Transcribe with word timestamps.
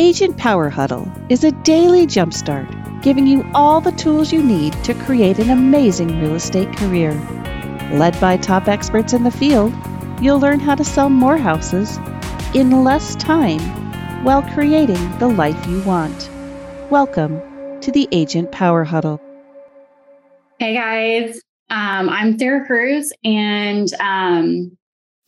Agent 0.00 0.38
Power 0.38 0.70
Huddle 0.70 1.12
is 1.28 1.44
a 1.44 1.52
daily 1.52 2.06
jumpstart 2.06 3.02
giving 3.02 3.26
you 3.26 3.44
all 3.52 3.82
the 3.82 3.92
tools 3.92 4.32
you 4.32 4.42
need 4.42 4.72
to 4.84 4.94
create 4.94 5.38
an 5.38 5.50
amazing 5.50 6.18
real 6.18 6.36
estate 6.36 6.74
career. 6.74 7.12
Led 7.92 8.18
by 8.18 8.38
top 8.38 8.66
experts 8.66 9.12
in 9.12 9.24
the 9.24 9.30
field, 9.30 9.74
you'll 10.22 10.40
learn 10.40 10.58
how 10.58 10.74
to 10.74 10.84
sell 10.84 11.10
more 11.10 11.36
houses 11.36 11.98
in 12.54 12.82
less 12.82 13.14
time 13.14 13.60
while 14.24 14.40
creating 14.54 15.18
the 15.18 15.28
life 15.28 15.66
you 15.66 15.82
want. 15.82 16.30
Welcome 16.88 17.38
to 17.82 17.92
the 17.92 18.08
Agent 18.10 18.50
Power 18.50 18.84
Huddle. 18.84 19.20
Hey 20.58 20.72
guys, 20.72 21.42
um, 21.68 22.08
I'm 22.08 22.38
Sarah 22.38 22.66
Cruse, 22.66 23.12
and 23.22 23.86
um, 24.00 24.78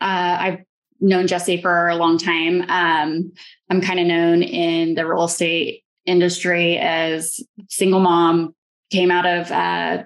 uh, 0.01 0.37
I've 0.41 0.65
known 1.03 1.27
Jesse 1.27 1.61
for 1.61 1.89
a 1.89 1.97
long 1.97 2.17
time. 2.17 2.63
Um, 2.71 3.33
I'm 3.69 3.83
kind 3.83 4.01
of 4.01 4.07
known 4.07 4.43
in 4.43 4.95
the 4.95 5.07
real 5.07 5.25
estate 5.25 5.83
industry 6.07 6.79
as 6.79 7.41
single 7.69 8.01
mom, 8.01 8.55
came 8.91 9.11
out 9.11 9.27
of 9.27 9.51
uh, 9.51 10.05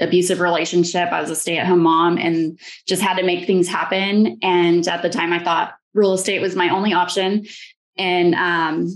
abusive 0.00 0.40
relationship. 0.40 1.10
I 1.12 1.20
was 1.20 1.30
a 1.30 1.36
stay 1.36 1.58
at 1.58 1.66
home 1.66 1.80
mom 1.80 2.18
and 2.18 2.58
just 2.86 3.02
had 3.02 3.16
to 3.18 3.24
make 3.24 3.46
things 3.46 3.68
happen. 3.68 4.38
And 4.42 4.86
at 4.88 5.02
the 5.02 5.10
time, 5.10 5.32
I 5.32 5.42
thought 5.42 5.74
real 5.94 6.12
estate 6.12 6.40
was 6.40 6.56
my 6.56 6.70
only 6.70 6.92
option, 6.92 7.46
and 7.96 8.34
um, 8.34 8.88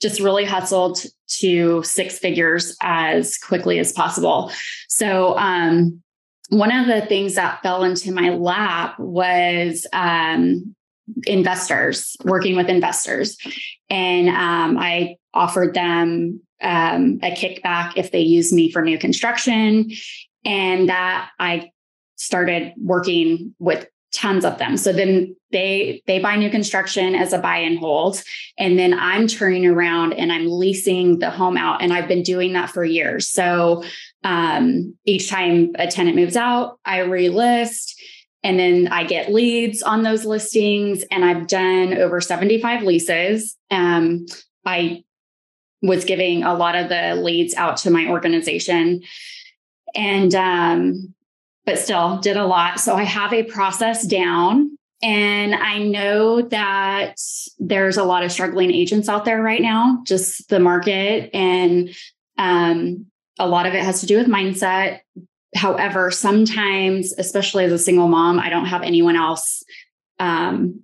just 0.00 0.20
really 0.20 0.44
hustled 0.44 1.04
to 1.28 1.82
six 1.84 2.18
figures 2.18 2.76
as 2.80 3.36
quickly 3.38 3.78
as 3.78 3.92
possible. 3.92 4.50
So 4.88 5.36
um, 5.36 6.02
one 6.48 6.72
of 6.72 6.86
the 6.86 7.02
things 7.06 7.34
that 7.34 7.62
fell 7.62 7.84
into 7.84 8.10
my 8.10 8.30
lap 8.30 8.98
was 8.98 9.86
um, 9.92 10.74
investors, 11.24 12.16
working 12.24 12.56
with 12.56 12.68
investors. 12.68 13.36
And 13.88 14.28
um, 14.28 14.78
I 14.78 15.16
offered 15.34 15.74
them 15.74 16.40
um, 16.60 17.18
a 17.22 17.30
kickback 17.30 17.94
if 17.96 18.12
they 18.12 18.20
use 18.20 18.52
me 18.52 18.70
for 18.70 18.82
new 18.82 18.98
construction. 18.98 19.90
And 20.44 20.88
that 20.88 21.30
I 21.38 21.70
started 22.16 22.72
working 22.78 23.54
with 23.58 23.86
tons 24.12 24.44
of 24.44 24.58
them. 24.58 24.76
So 24.76 24.92
then 24.92 25.36
they 25.52 26.02
they 26.06 26.18
buy 26.18 26.36
new 26.36 26.50
construction 26.50 27.14
as 27.14 27.32
a 27.32 27.38
buy 27.38 27.58
and 27.58 27.78
hold 27.78 28.22
and 28.58 28.78
then 28.78 28.92
I'm 28.98 29.26
turning 29.26 29.66
around 29.66 30.12
and 30.14 30.32
I'm 30.32 30.46
leasing 30.46 31.18
the 31.18 31.30
home 31.30 31.56
out 31.56 31.82
and 31.82 31.92
I've 31.92 32.08
been 32.08 32.22
doing 32.22 32.52
that 32.54 32.70
for 32.70 32.84
years. 32.84 33.28
So 33.28 33.84
um, 34.24 34.96
each 35.04 35.30
time 35.30 35.72
a 35.76 35.86
tenant 35.86 36.16
moves 36.16 36.36
out, 36.36 36.78
I 36.84 36.98
relist 36.98 37.94
and 38.42 38.58
then 38.58 38.88
I 38.88 39.04
get 39.04 39.32
leads 39.32 39.82
on 39.82 40.02
those 40.02 40.24
listings, 40.24 41.04
and 41.10 41.24
I've 41.24 41.46
done 41.46 41.94
over 41.94 42.20
75 42.20 42.82
leases. 42.82 43.56
Um, 43.70 44.26
I 44.64 45.04
was 45.82 46.04
giving 46.04 46.42
a 46.42 46.54
lot 46.54 46.74
of 46.74 46.88
the 46.88 47.14
leads 47.16 47.54
out 47.54 47.78
to 47.78 47.90
my 47.90 48.08
organization. 48.08 49.02
And, 49.94 50.34
um, 50.34 51.14
but 51.66 51.78
still 51.78 52.18
did 52.18 52.36
a 52.36 52.46
lot. 52.46 52.80
So 52.80 52.94
I 52.94 53.04
have 53.04 53.32
a 53.32 53.44
process 53.44 54.06
down. 54.06 54.76
And 55.02 55.54
I 55.54 55.78
know 55.78 56.42
that 56.42 57.16
there's 57.58 57.96
a 57.96 58.04
lot 58.04 58.22
of 58.22 58.32
struggling 58.32 58.70
agents 58.70 59.08
out 59.08 59.24
there 59.24 59.40
right 59.42 59.62
now, 59.62 60.02
just 60.06 60.48
the 60.48 60.60
market. 60.60 61.30
And 61.34 61.90
um, 62.36 63.06
a 63.38 63.48
lot 63.48 63.66
of 63.66 63.74
it 63.74 63.82
has 63.82 64.00
to 64.00 64.06
do 64.06 64.18
with 64.18 64.26
mindset, 64.26 65.00
However, 65.54 66.10
sometimes, 66.10 67.12
especially 67.18 67.64
as 67.64 67.72
a 67.72 67.78
single 67.78 68.08
mom, 68.08 68.38
I 68.38 68.50
don't 68.50 68.66
have 68.66 68.82
anyone 68.82 69.16
else 69.16 69.64
um, 70.18 70.82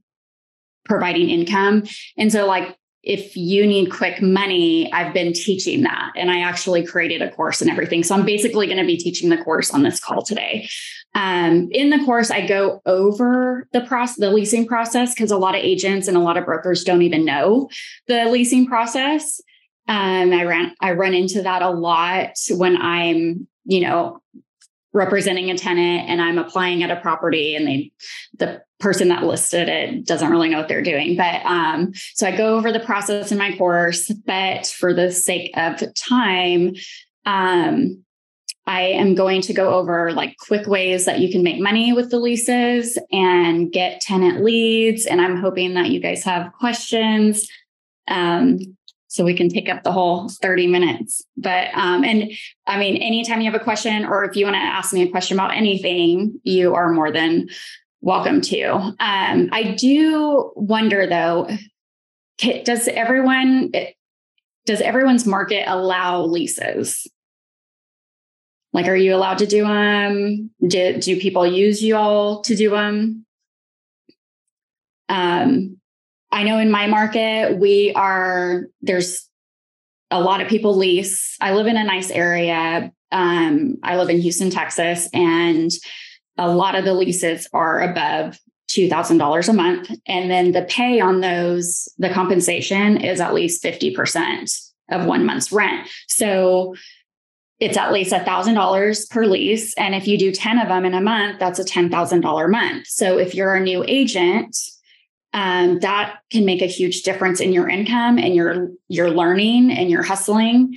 providing 0.84 1.31
income. 1.31 1.84
And 2.17 2.33
so, 2.33 2.47
like, 2.47 2.77
if 3.06 3.36
you 3.36 3.64
need 3.64 3.92
quick 3.92 4.20
money, 4.20 4.92
I've 4.92 5.14
been 5.14 5.33
teaching 5.33 5.83
that. 5.83 6.11
And 6.17 6.29
I 6.29 6.40
actually 6.40 6.85
created 6.85 7.23
a 7.23 7.30
course 7.30 7.63
and 7.63 7.70
everything. 7.70 8.02
So 8.02 8.17
I'm 8.17 8.27
basically 8.27 8.67
going 8.67 8.79
to 8.79 8.85
be 8.85 8.96
teaching 8.96 9.30
the 9.30 9.39
course 9.39 9.73
on 9.73 9.85
this 9.85 10.01
call 10.01 10.23
today. 10.23 10.69
Um, 11.14 11.69
in 11.70 11.90
the 11.90 12.05
course, 12.05 12.33
I 12.33 12.45
go 12.45 12.83
over 12.85 13.69
the 13.73 13.83
process, 13.83 14.17
the 14.17 14.30
leasing 14.30 14.67
process, 14.67 15.14
because 15.14 15.30
a 15.30 15.39
lot 15.39 15.55
of 15.55 15.63
agents 15.63 16.08
and 16.08 16.17
a 16.17 16.20
lot 16.20 16.36
of 16.36 16.45
brokers 16.45 16.83
don't 16.83 17.02
even 17.02 17.24
know 17.24 17.70
the 18.08 18.24
leasing 18.24 18.67
process. 18.67 19.40
Um, 19.86 20.33
I 20.33 20.42
ran, 20.42 20.74
I 20.80 20.92
run 20.92 21.14
into 21.14 21.42
that 21.42 21.63
a 21.63 21.70
lot 21.70 22.33
when 22.51 22.77
I'm, 22.77 23.46
you 23.64 23.83
know, 23.83 24.20
representing 24.96 25.51
a 25.51 25.58
tenant 25.58 26.08
and 26.08 26.23
I'm 26.23 26.39
applying 26.39 26.83
at 26.83 26.90
a 26.90 27.01
property 27.01 27.55
and 27.55 27.67
they 27.68 27.92
the 28.39 28.62
person 28.80 29.08
that 29.08 29.24
listed 29.24 29.68
it 29.68 30.07
doesn't 30.07 30.30
really 30.30 30.48
know 30.48 30.58
what 30.58 30.68
they're 30.68 30.83
doing. 30.83 31.17
But 31.17 31.45
um, 31.45 31.92
so 32.14 32.27
I 32.27 32.36
go 32.36 32.57
over 32.57 32.73
the 32.73 32.80
process 32.80 33.30
in 33.30 33.39
my 33.39 33.57
course, 33.57 34.11
but 34.27 34.67
for 34.67 34.92
the 34.92 35.12
sake 35.12 35.57
of 35.57 35.83
time, 35.95 36.74
um, 37.27 38.02
I 38.67 38.83
am 38.83 39.14
going 39.14 39.42
to 39.42 39.52
go 39.52 39.74
over 39.74 40.12
like 40.12 40.36
quick 40.39 40.67
ways 40.67 41.05
that 41.05 41.20
you 41.20 41.30
can 41.30 41.42
make 41.42 41.61
money 41.61 41.92
with 41.92 42.11
the 42.11 42.18
leases 42.18 42.98
and 43.13 43.70
get 43.70 44.01
tenant 44.01 44.42
leads. 44.42 45.07
And 45.07 45.20
I'm 45.20 45.40
hoping 45.40 45.74
that 45.74 45.90
you 45.90 46.01
guys 46.01 46.24
have 46.24 46.52
questions. 46.52 47.48
Um, 48.08 48.58
so 49.16 49.24
we 49.24 49.34
can 49.34 49.48
take 49.48 49.68
up 49.68 49.82
the 49.82 49.92
whole 49.92 50.28
30 50.28 50.66
minutes. 50.66 51.24
But, 51.36 51.68
um, 51.74 52.04
and 52.04 52.30
I 52.66 52.78
mean, 52.78 52.96
anytime 52.98 53.40
you 53.40 53.50
have 53.50 53.58
a 53.58 53.64
question 53.64 54.04
or 54.04 54.24
if 54.24 54.36
you 54.36 54.44
want 54.44 54.56
to 54.56 54.60
ask 54.60 54.92
me 54.92 55.02
a 55.02 55.10
question 55.10 55.38
about 55.38 55.56
anything, 55.56 56.38
you 56.44 56.74
are 56.74 56.92
more 56.92 57.10
than 57.10 57.48
welcome 58.02 58.42
to. 58.42 58.70
Um, 59.00 59.48
I 59.52 59.74
do 59.78 60.52
wonder 60.54 61.06
though, 61.06 61.48
does 62.64 62.88
everyone, 62.88 63.72
does 64.66 64.82
everyone's 64.82 65.27
market 65.27 65.64
allow 65.66 66.22
leases? 66.22 67.06
Like, 68.74 68.88
are 68.88 68.96
you 68.96 69.14
allowed 69.14 69.38
to 69.38 69.46
do 69.46 69.64
them? 69.64 70.50
Do, 70.66 71.00
do 71.00 71.18
people 71.18 71.46
use 71.46 71.83
you 71.83 71.96
all 71.96 72.42
to 72.42 72.54
do 72.54 72.68
them? 72.68 73.24
Um, 75.08 75.80
I 76.33 76.42
know 76.42 76.59
in 76.59 76.70
my 76.70 76.87
market, 76.87 77.59
we 77.59 77.92
are, 77.95 78.67
there's 78.83 79.29
a 80.11 80.20
lot 80.20 80.41
of 80.41 80.48
people 80.48 80.77
lease. 80.77 81.37
I 81.41 81.55
live 81.55 81.67
in 81.67 81.77
a 81.77 81.85
nice 81.85 82.11
area. 82.11 82.92
Um, 83.13 83.77
I 83.83 83.97
live 83.97 84.11
in 84.11 84.20
Houston, 84.20 84.51
Texas, 84.51 85.09
and 85.13 85.70
a 86.39 86.48
lot 86.48 86.75
of 86.75 86.85
the 86.85 86.95
leases 86.95 87.48
are 87.53 87.81
above 87.81 88.39
$2,000 88.70 89.48
a 89.48 89.53
month. 89.53 89.91
And 90.07 90.31
then 90.31 90.53
the 90.53 90.63
pay 90.63 91.01
on 91.01 91.20
those, 91.20 91.89
the 91.98 92.11
compensation 92.11 93.01
is 93.01 93.20
at 93.20 93.35
least 93.35 93.63
50% 93.63 94.61
of 94.91 95.07
one 95.07 95.25
month's 95.25 95.53
rent. 95.53 95.89
So 96.08 96.75
it's 97.58 97.77
at 97.77 97.93
least 97.93 98.13
$1,000 98.13 99.11
per 99.11 99.25
lease. 99.25 99.73
And 99.75 99.95
if 99.95 100.07
you 100.07 100.19
do 100.19 100.31
10 100.31 100.58
of 100.58 100.69
them 100.69 100.85
in 100.85 100.95
a 100.95 101.01
month, 101.01 101.39
that's 101.39 101.58
a 101.58 101.64
$10,000 101.64 102.51
month. 102.51 102.87
So 102.87 103.19
if 103.19 103.35
you're 103.35 103.55
a 103.55 103.61
new 103.61 103.85
agent, 103.87 104.57
um, 105.36 105.80
that 105.80 106.20
can 106.30 106.47
make 106.47 106.63
a 106.63 106.67
huge 106.67 107.02
difference 107.02 107.41
in 107.41 107.52
your 107.52 107.69
income 107.69 108.19
and 108.19 108.35
your 108.35 108.70
your 108.89 109.11
learning 109.11 109.70
and 109.70 109.91
your 109.91 110.02
hustling 110.02 110.74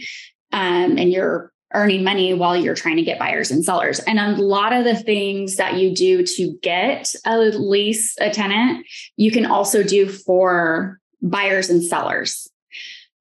um, 0.51 0.97
and 0.97 1.13
your 1.13 1.53
earning 1.73 2.03
money 2.03 2.33
while 2.33 2.57
you're 2.57 2.75
trying 2.75 2.97
to 2.97 3.01
get 3.01 3.17
buyers 3.17 3.51
and 3.51 3.63
sellers. 3.63 3.99
And 3.99 4.19
a 4.19 4.31
lot 4.31 4.73
of 4.73 4.83
the 4.83 4.97
things 4.97 5.55
that 5.55 5.75
you 5.75 5.95
do 5.95 6.25
to 6.25 6.59
get 6.61 7.13
a 7.25 7.37
lease, 7.37 8.17
a 8.19 8.31
tenant, 8.31 8.85
you 9.15 9.31
can 9.31 9.45
also 9.45 9.81
do 9.81 10.09
for 10.09 10.99
buyers 11.21 11.69
and 11.69 11.81
sellers. 11.81 12.49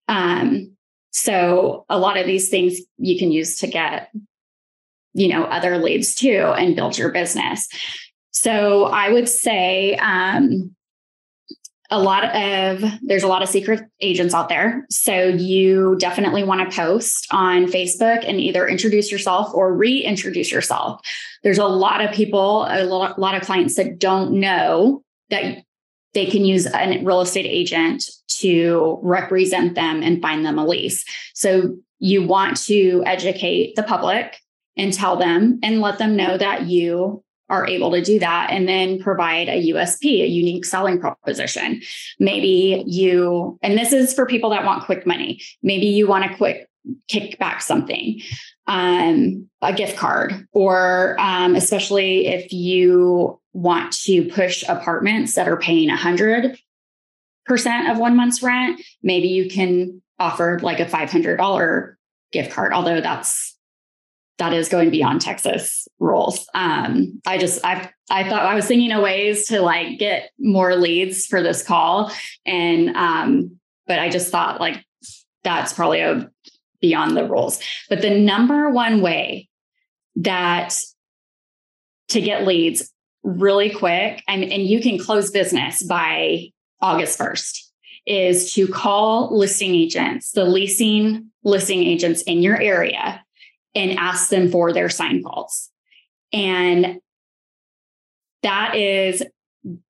Um, 0.09 0.77
so 1.13 1.85
a 1.89 1.99
lot 1.99 2.17
of 2.17 2.27
these 2.27 2.49
things 2.49 2.81
you 2.97 3.19
can 3.19 3.31
use 3.31 3.59
to 3.59 3.69
get, 3.69 4.11
you 5.13 5.29
know, 5.29 5.45
other 5.45 5.79
leads 5.79 6.17
too 6.17 6.53
and 6.57 6.75
build 6.75 6.99
your 6.99 7.13
business. 7.13 7.69
So 8.33 8.87
I 8.87 9.11
would 9.11 9.29
say 9.29 9.95
um, 9.97 10.75
a 11.91 12.01
lot 12.01 12.25
of 12.37 12.84
there's 13.03 13.22
a 13.22 13.28
lot 13.28 13.42
of 13.42 13.48
secret 13.48 13.83
agents 14.01 14.34
out 14.34 14.48
there. 14.48 14.87
So 14.91 15.27
you 15.27 15.97
definitely 15.98 16.45
want 16.45 16.69
to 16.69 16.77
post 16.77 17.27
on 17.31 17.66
facebook 17.66 18.25
and 18.27 18.41
either 18.41 18.66
introduce 18.66 19.10
yourself 19.10 19.53
or 19.54 19.75
reintroduce 19.75 20.53
yourself. 20.53 21.01
There's 21.42 21.59
a 21.59 21.66
lot 21.66 22.04
of 22.04 22.13
people 22.13 22.66
a 22.69 22.84
lot 22.84 23.34
of 23.34 23.42
clients 23.42 23.75
that 23.77 23.98
don't 23.98 24.33
know 24.41 25.03
that 25.31 25.65
they 26.15 26.27
can 26.27 26.45
use 26.45 26.66
a 26.66 27.03
real 27.03 27.21
estate 27.21 27.47
agent 27.47 28.04
to 28.28 28.98
represent 29.03 29.75
them 29.75 30.03
and 30.03 30.22
find 30.22 30.45
them 30.45 30.59
a 30.59 30.66
lease. 30.66 31.04
So 31.34 31.77
you 31.98 32.27
want 32.27 32.57
to 32.65 33.03
educate 33.07 33.77
the 33.77 33.83
public 33.83 34.39
and 34.77 34.92
tell 34.92 35.16
them 35.16 35.60
and 35.63 35.81
let 35.81 35.98
them 35.98 36.16
know 36.16 36.39
that 36.39 36.66
you 36.66 37.22
are 37.51 37.67
able 37.67 37.91
to 37.91 38.03
do 38.03 38.19
that 38.19 38.51
and 38.51 38.67
then 38.69 38.99
provide 39.01 39.49
a 39.49 39.71
USP, 39.71 40.23
a 40.23 40.27
unique 40.27 40.65
selling 40.65 41.01
proposition. 41.01 41.83
Maybe 42.19 42.85
you, 42.87 43.59
and 43.63 43.77
this 43.77 43.93
is 43.93 44.15
for 44.15 44.25
people 44.25 44.51
that 44.51 44.65
want 44.65 44.85
quick 44.85 45.07
money, 45.07 45.43
maybe 45.63 45.87
you 45.87 46.07
want 46.07 46.31
to 46.31 46.37
quick 46.37 46.69
kick 47.09 47.39
back 47.39 47.61
something, 47.61 48.21
um, 48.67 49.49
a 49.61 49.75
gift 49.75 49.99
card, 49.99 50.47
or 50.53 51.17
um, 51.19 51.55
especially 51.55 52.29
if 52.29 52.53
you 52.53 53.39
want 53.53 53.93
to 53.93 54.29
push 54.29 54.65
apartments 54.69 55.35
that 55.35 55.49
are 55.49 55.59
paying 55.59 55.91
a 55.91 55.97
hundred 55.97 56.57
of 57.91 57.99
one 57.99 58.17
month's 58.17 58.43
rent, 58.43 58.81
maybe 59.03 59.27
you 59.29 59.51
can 59.51 60.01
offer 60.21 60.61
like 60.63 60.79
a 60.79 60.85
$500 60.85 61.95
gift 62.31 62.53
card, 62.53 62.73
although 62.73 63.01
that's 63.01 63.50
that 64.41 64.54
is 64.54 64.71
going 64.71 64.91
beyond 64.91 65.21
Texas 65.21 65.87
rules. 65.98 66.48
Um, 66.54 67.21
I 67.27 67.37
just 67.37 67.63
I 67.63 67.91
I 68.10 68.28
thought 68.28 68.47
I 68.47 68.54
was 68.54 68.66
thinking 68.66 68.91
of 68.91 69.03
ways 69.03 69.47
to 69.48 69.60
like 69.60 69.98
get 69.98 70.31
more 70.39 70.75
leads 70.77 71.27
for 71.27 71.42
this 71.42 71.63
call, 71.63 72.10
and 72.47 72.97
um, 72.97 73.59
but 73.87 73.98
I 73.98 74.09
just 74.09 74.33
thought 74.33 74.59
like 74.59 74.83
that's 75.45 75.75
probably 75.75 76.01
a 76.01 76.31
beyond 76.81 77.19
the 77.19 77.28
rules. 77.28 77.60
But 77.91 78.01
the 78.01 78.19
number 78.19 78.71
one 78.71 79.03
way 79.03 79.51
that 80.16 80.75
to 82.09 82.22
get 82.22 82.47
leads 82.47 82.91
really 83.22 83.69
quick 83.69 84.25
and, 84.27 84.42
and 84.42 84.63
you 84.63 84.81
can 84.81 84.98
close 84.98 85.31
business 85.31 85.83
by 85.83 86.47
August 86.81 87.19
1st 87.19 87.59
is 88.07 88.54
to 88.54 88.66
call 88.66 89.37
listing 89.37 89.75
agents, 89.75 90.33
the 90.33 90.47
leasing 90.47 91.31
listing 91.45 91.83
agents 91.83 92.22
in 92.22 92.41
your 92.41 92.59
area 92.59 93.22
and 93.75 93.99
ask 93.99 94.28
them 94.28 94.51
for 94.51 94.72
their 94.72 94.89
sign 94.89 95.22
calls. 95.22 95.71
And 96.33 97.01
that 98.43 98.75
is 98.75 99.22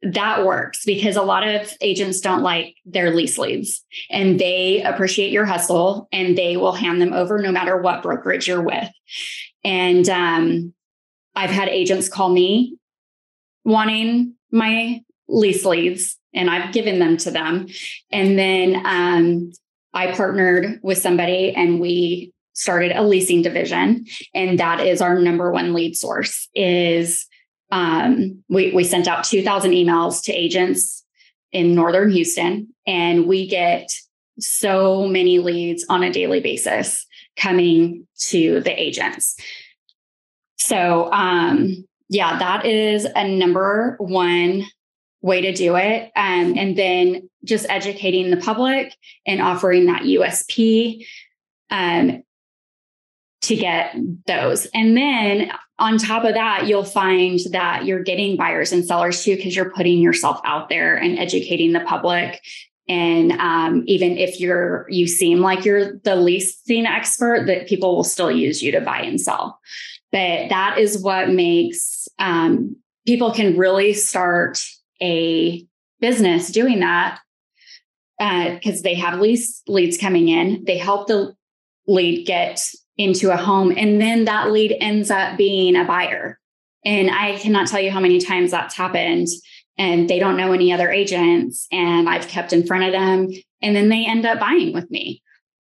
that 0.03 0.44
works 0.44 0.85
because 0.85 1.15
a 1.15 1.23
lot 1.23 1.47
of 1.47 1.73
agents 1.81 2.21
don't 2.21 2.43
like 2.43 2.75
their 2.85 3.15
lease 3.15 3.38
leads 3.38 3.85
and 4.11 4.38
they 4.38 4.82
appreciate 4.82 5.31
your 5.31 5.44
hustle 5.44 6.09
and 6.11 6.37
they 6.37 6.56
will 6.56 6.73
hand 6.73 7.00
them 7.00 7.12
over 7.12 7.38
no 7.38 7.53
matter 7.53 7.77
what 7.77 8.03
brokerage 8.03 8.49
you're 8.49 8.62
with. 8.62 8.91
And 9.62 10.09
um, 10.09 10.75
I've 11.37 11.50
had 11.50 11.69
agents 11.69 12.09
call 12.09 12.31
me 12.31 12.76
wanting 13.65 14.35
my 14.50 15.03
lease 15.29 15.65
leads 15.65 16.19
and 16.35 16.50
I've 16.50 16.73
given 16.73 16.99
them 16.99 17.17
to 17.19 17.31
them. 17.31 17.69
And 18.11 18.37
then 18.37 18.83
um, 18.85 19.53
I 19.94 20.12
partnered 20.12 20.81
with 20.83 20.99
somebody 20.99 21.55
and 21.55 21.81
we 21.81 22.33
started 22.61 22.93
a 22.93 23.03
leasing 23.03 23.41
division 23.41 24.05
and 24.35 24.59
that 24.59 24.81
is 24.81 25.01
our 25.01 25.19
number 25.19 25.51
one 25.51 25.73
lead 25.73 25.97
source 25.97 26.49
is 26.55 27.27
um, 27.73 28.43
we, 28.49 28.73
we 28.73 28.85
sent 28.85 29.09
out 29.09 29.25
2000 29.25 29.71
emails 29.71 30.23
to 30.23 30.33
agents 30.33 31.05
in 31.53 31.75
northern 31.75 32.11
houston 32.11 32.69
and 32.87 33.27
we 33.27 33.49
get 33.49 33.91
so 34.39 35.07
many 35.07 35.39
leads 35.39 35.87
on 35.89 36.03
a 36.03 36.12
daily 36.12 36.41
basis 36.41 37.07
coming 37.37 38.07
to 38.19 38.61
the 38.61 38.81
agents. 38.81 39.37
So 40.57 41.11
um, 41.12 41.87
yeah 42.11 42.39
that 42.39 42.67
is 42.67 43.07
a 43.17 43.27
number 43.27 43.97
one 43.99 44.67
way 45.23 45.41
to 45.41 45.53
do 45.55 45.77
it 45.77 46.11
um, 46.17 46.59
and 46.59 46.77
then 46.77 47.31
just 47.45 47.65
educating 47.71 48.31
the 48.31 48.37
public 48.37 48.95
and 49.27 49.41
offering 49.41 49.87
that 49.87 50.03
usp 50.03 51.05
um, 51.71 52.23
to 53.42 53.56
get 53.56 53.96
those. 54.26 54.66
And 54.75 54.96
then 54.96 55.50
on 55.78 55.96
top 55.96 56.25
of 56.25 56.34
that, 56.34 56.66
you'll 56.66 56.84
find 56.84 57.40
that 57.52 57.87
you're 57.87 58.02
getting 58.02 58.37
buyers 58.37 58.72
and 58.72 58.84
sellers 58.84 59.25
too, 59.25 59.37
because 59.37 59.56
you're 59.56 59.70
putting 59.70 59.98
yourself 59.98 60.40
out 60.44 60.69
there 60.69 60.96
and 60.96 61.19
educating 61.19 61.72
the 61.72 61.81
public. 61.81 62.42
And 62.88 63.32
um, 63.32 63.84
even 63.87 64.19
if 64.19 64.40
you're 64.40 64.87
you 64.90 65.06
seem 65.06 65.40
like 65.40 65.64
you're 65.64 65.98
the 65.98 66.16
leasing 66.16 66.87
expert, 66.87 67.46
that 67.46 67.69
people 67.69 67.96
will 67.96 68.04
still 68.04 68.31
use 68.31 68.62
you 68.62 68.72
to 68.72 68.81
buy 68.81 69.00
and 69.00 69.20
sell. 69.20 69.58
But 70.12 70.48
that 70.48 70.76
is 70.78 71.02
what 71.02 71.31
makes 71.31 72.08
um, 72.19 72.76
people 73.06 73.32
can 73.32 73.56
really 73.56 73.92
start 73.92 74.60
a 75.00 75.64
business 76.00 76.50
doing 76.50 76.81
that 76.81 77.20
because 78.19 78.81
uh, 78.81 78.82
they 78.82 78.94
have 78.94 79.20
lease 79.20 79.62
leads 79.66 79.96
coming 79.96 80.28
in. 80.28 80.64
They 80.64 80.76
help 80.76 81.06
the 81.06 81.34
lead 81.87 82.26
get 82.26 82.60
into 83.00 83.32
a 83.32 83.37
home. 83.37 83.73
And 83.75 83.99
then 83.99 84.26
that 84.26 84.52
lead 84.52 84.76
ends 84.79 85.11
up 85.11 85.38
being 85.38 85.75
a 85.75 85.85
buyer. 85.85 86.38
And 86.85 87.11
i 87.11 87.38
cannot 87.38 87.67
tell 87.67 87.81
you 87.81 87.91
how 87.91 88.00
many 88.00 88.20
times 88.20 88.50
that's 88.50 88.75
happened. 88.75 89.29
And 89.79 90.11
they 90.11 90.19
don't 90.19 90.37
know 90.37 90.52
any 90.52 90.73
other 90.73 90.91
agents. 90.91 91.67
And 91.73 92.08
i've 92.08 92.29
kept 92.29 92.52
in 92.52 92.67
front 92.67 92.85
of 92.85 92.93
them. 92.93 93.31
And 93.62 93.75
then 93.75 93.88
they 93.88 94.05
end 94.06 94.26
up 94.26 94.38
buying 94.38 94.75
with 94.75 94.91
me. 94.91 95.23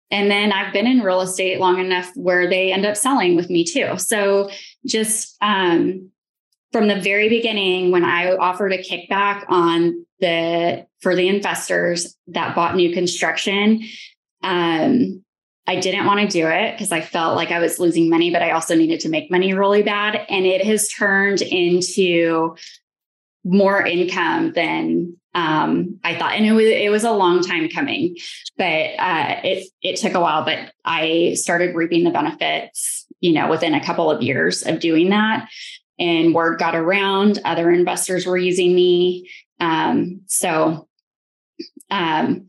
And 0.09 0.31
then 0.31 0.51
i've 0.51 0.73
been 0.73 0.87
in 0.87 1.01
real 1.01 1.21
estate 1.21 1.59
long 1.59 1.79
enough 1.79 2.11
where 2.15 2.49
they 2.49 2.73
end 2.73 2.87
up 2.87 2.97
selling 2.97 3.35
with 3.35 3.51
me 3.51 3.63
too. 3.63 3.97
So 3.99 4.49
just 4.85 5.37
um, 5.41 6.09
from 6.71 6.87
the 6.87 6.99
very 6.99 7.29
beginning 7.29 7.91
when 7.91 8.03
i 8.03 8.35
offered 8.35 8.73
a 8.73 8.83
kickback 8.83 9.45
on 9.47 10.05
the 10.19 10.85
for 11.01 11.15
the 11.15 11.27
investors 11.27 12.15
that 12.27 12.55
bought 12.55 12.75
new 12.75 12.93
construction 12.93 13.83
um, 14.43 15.23
I 15.67 15.75
didn't 15.75 16.05
want 16.05 16.21
to 16.21 16.27
do 16.27 16.47
it 16.47 16.71
because 16.71 16.93
I 16.93 17.01
felt 17.01 17.35
like 17.35 17.51
I 17.51 17.59
was 17.59 17.77
losing 17.77 18.09
money, 18.09 18.31
but 18.31 18.41
I 18.41 18.51
also 18.51 18.73
needed 18.73 19.01
to 19.01 19.09
make 19.09 19.29
money 19.29 19.53
really 19.53 19.83
bad. 19.83 20.25
And 20.29 20.45
it 20.45 20.65
has 20.65 20.87
turned 20.87 21.41
into 21.41 22.55
more 23.43 23.85
income 23.85 24.53
than 24.53 25.17
um, 25.33 25.99
I 26.03 26.17
thought. 26.17 26.33
And 26.33 26.45
it 26.45 26.53
was 26.53 26.65
it 26.65 26.89
was 26.89 27.03
a 27.03 27.11
long 27.11 27.43
time 27.43 27.69
coming, 27.69 28.15
but 28.57 28.65
uh, 28.97 29.39
it 29.43 29.67
it 29.81 29.97
took 29.97 30.13
a 30.13 30.21
while. 30.21 30.43
But 30.43 30.71
I 30.85 31.35
started 31.35 31.75
reaping 31.75 32.05
the 32.05 32.11
benefits, 32.11 33.05
you 33.19 33.33
know, 33.33 33.49
within 33.49 33.73
a 33.73 33.83
couple 33.83 34.09
of 34.09 34.23
years 34.23 34.63
of 34.65 34.79
doing 34.79 35.09
that. 35.09 35.49
And 35.99 36.33
word 36.33 36.59
got 36.59 36.75
around. 36.75 37.39
Other 37.43 37.71
investors 37.71 38.25
were 38.25 38.37
using 38.37 38.73
me. 38.73 39.29
Um, 39.59 40.21
so 40.27 40.87
um, 41.89 42.47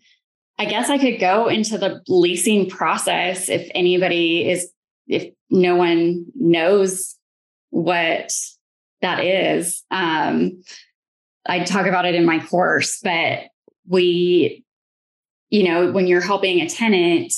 I 0.58 0.64
guess 0.64 0.90
I 0.90 0.98
could 0.98 1.20
go 1.20 1.48
into 1.48 1.78
the 1.78 2.02
leasing 2.08 2.68
process 2.68 3.48
if 3.48 3.70
anybody 3.74 4.48
is, 4.50 4.70
if 5.06 5.32
no 5.50 5.76
one 5.76 6.26
knows 6.34 7.16
what 7.70 8.32
that 9.00 9.24
is. 9.24 9.84
Um, 9.90 10.62
I 11.46 11.60
talk 11.60 11.86
about 11.86 12.06
it 12.06 12.16
in 12.16 12.24
my 12.24 12.44
course, 12.44 12.98
but 13.02 13.44
we, 13.86 14.64
you 15.50 15.62
know, 15.62 15.92
when 15.92 16.08
you're 16.08 16.20
helping 16.20 16.60
a 16.60 16.68
tenant, 16.68 17.32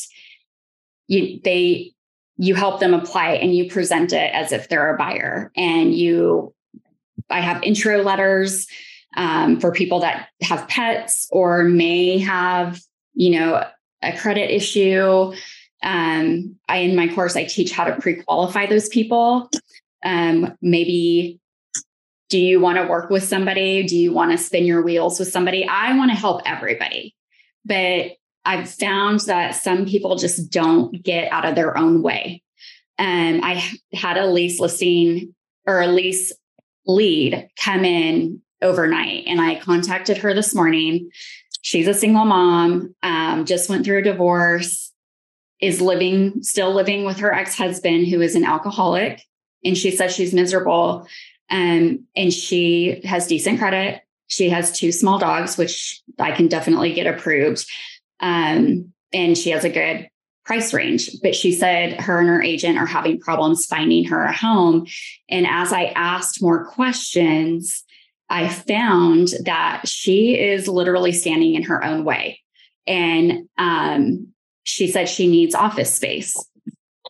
you, 1.06 1.40
they, 1.44 1.92
you 2.38 2.54
help 2.54 2.80
them 2.80 2.94
apply 2.94 3.32
and 3.32 3.54
you 3.54 3.68
present 3.68 4.14
it 4.14 4.34
as 4.34 4.50
if 4.50 4.68
they're 4.68 4.94
a 4.94 4.98
buyer 4.98 5.52
and 5.56 5.94
you, 5.94 6.54
I 7.28 7.40
have 7.40 7.62
intro 7.62 8.02
letters 8.02 8.66
um, 9.16 9.60
for 9.60 9.72
people 9.72 10.00
that 10.00 10.28
have 10.40 10.66
pets 10.68 11.28
or 11.30 11.64
may 11.64 12.18
have 12.18 12.80
you 13.14 13.38
know, 13.38 13.64
a 14.02 14.16
credit 14.16 14.54
issue. 14.54 15.32
Um, 15.82 16.56
I 16.68 16.78
in 16.78 16.96
my 16.96 17.08
course 17.08 17.36
I 17.36 17.44
teach 17.44 17.72
how 17.72 17.84
to 17.84 17.96
pre-qualify 18.00 18.66
those 18.66 18.88
people. 18.88 19.50
Um, 20.04 20.56
maybe 20.62 21.40
do 22.28 22.38
you 22.38 22.60
want 22.60 22.78
to 22.78 22.86
work 22.86 23.10
with 23.10 23.24
somebody? 23.24 23.82
Do 23.82 23.96
you 23.96 24.12
want 24.12 24.30
to 24.30 24.38
spin 24.38 24.64
your 24.64 24.82
wheels 24.82 25.18
with 25.18 25.28
somebody? 25.28 25.66
I 25.66 25.96
want 25.96 26.10
to 26.12 26.16
help 26.16 26.42
everybody. 26.46 27.14
But 27.64 28.12
I've 28.44 28.70
found 28.70 29.20
that 29.20 29.56
some 29.56 29.84
people 29.84 30.16
just 30.16 30.50
don't 30.50 31.02
get 31.02 31.30
out 31.32 31.44
of 31.44 31.56
their 31.56 31.76
own 31.76 32.02
way. 32.02 32.42
And 32.98 33.38
um, 33.38 33.44
I 33.44 33.70
had 33.92 34.16
a 34.16 34.26
lease 34.26 34.60
listing 34.60 35.34
or 35.66 35.80
a 35.80 35.86
lease 35.88 36.32
lead 36.86 37.48
come 37.58 37.84
in 37.84 38.40
overnight 38.62 39.24
and 39.26 39.40
I 39.40 39.56
contacted 39.56 40.18
her 40.18 40.34
this 40.34 40.54
morning 40.54 41.10
She's 41.62 41.88
a 41.88 41.94
single 41.94 42.24
mom, 42.24 42.94
um, 43.02 43.44
just 43.44 43.68
went 43.68 43.84
through 43.84 43.98
a 43.98 44.02
divorce, 44.02 44.92
is 45.60 45.80
living, 45.80 46.42
still 46.42 46.72
living 46.72 47.04
with 47.04 47.18
her 47.18 47.32
ex 47.32 47.56
husband, 47.56 48.06
who 48.08 48.20
is 48.20 48.34
an 48.34 48.44
alcoholic. 48.44 49.22
And 49.64 49.76
she 49.76 49.90
says 49.90 50.14
she's 50.14 50.32
miserable. 50.32 51.06
Um, 51.50 52.06
and 52.16 52.32
she 52.32 53.02
has 53.04 53.26
decent 53.26 53.58
credit. 53.58 54.02
She 54.28 54.48
has 54.50 54.72
two 54.72 54.92
small 54.92 55.18
dogs, 55.18 55.58
which 55.58 56.00
I 56.18 56.32
can 56.32 56.46
definitely 56.46 56.92
get 56.92 57.06
approved. 57.06 57.66
Um, 58.20 58.92
and 59.12 59.36
she 59.36 59.50
has 59.50 59.64
a 59.64 59.70
good 59.70 60.08
price 60.44 60.72
range. 60.72 61.10
But 61.22 61.34
she 61.34 61.52
said 61.52 62.00
her 62.00 62.20
and 62.20 62.28
her 62.28 62.42
agent 62.42 62.78
are 62.78 62.86
having 62.86 63.20
problems 63.20 63.66
finding 63.66 64.04
her 64.04 64.24
a 64.24 64.32
home. 64.32 64.86
And 65.28 65.46
as 65.46 65.72
I 65.72 65.86
asked 65.96 66.40
more 66.40 66.64
questions, 66.64 67.84
I 68.30 68.48
found 68.48 69.28
that 69.44 69.86
she 69.86 70.38
is 70.38 70.68
literally 70.68 71.12
standing 71.12 71.54
in 71.54 71.64
her 71.64 71.84
own 71.84 72.04
way. 72.04 72.40
And 72.86 73.48
um, 73.58 74.28
she 74.62 74.86
said 74.86 75.08
she 75.08 75.26
needs 75.26 75.54
office 75.54 75.92
space. 75.92 76.34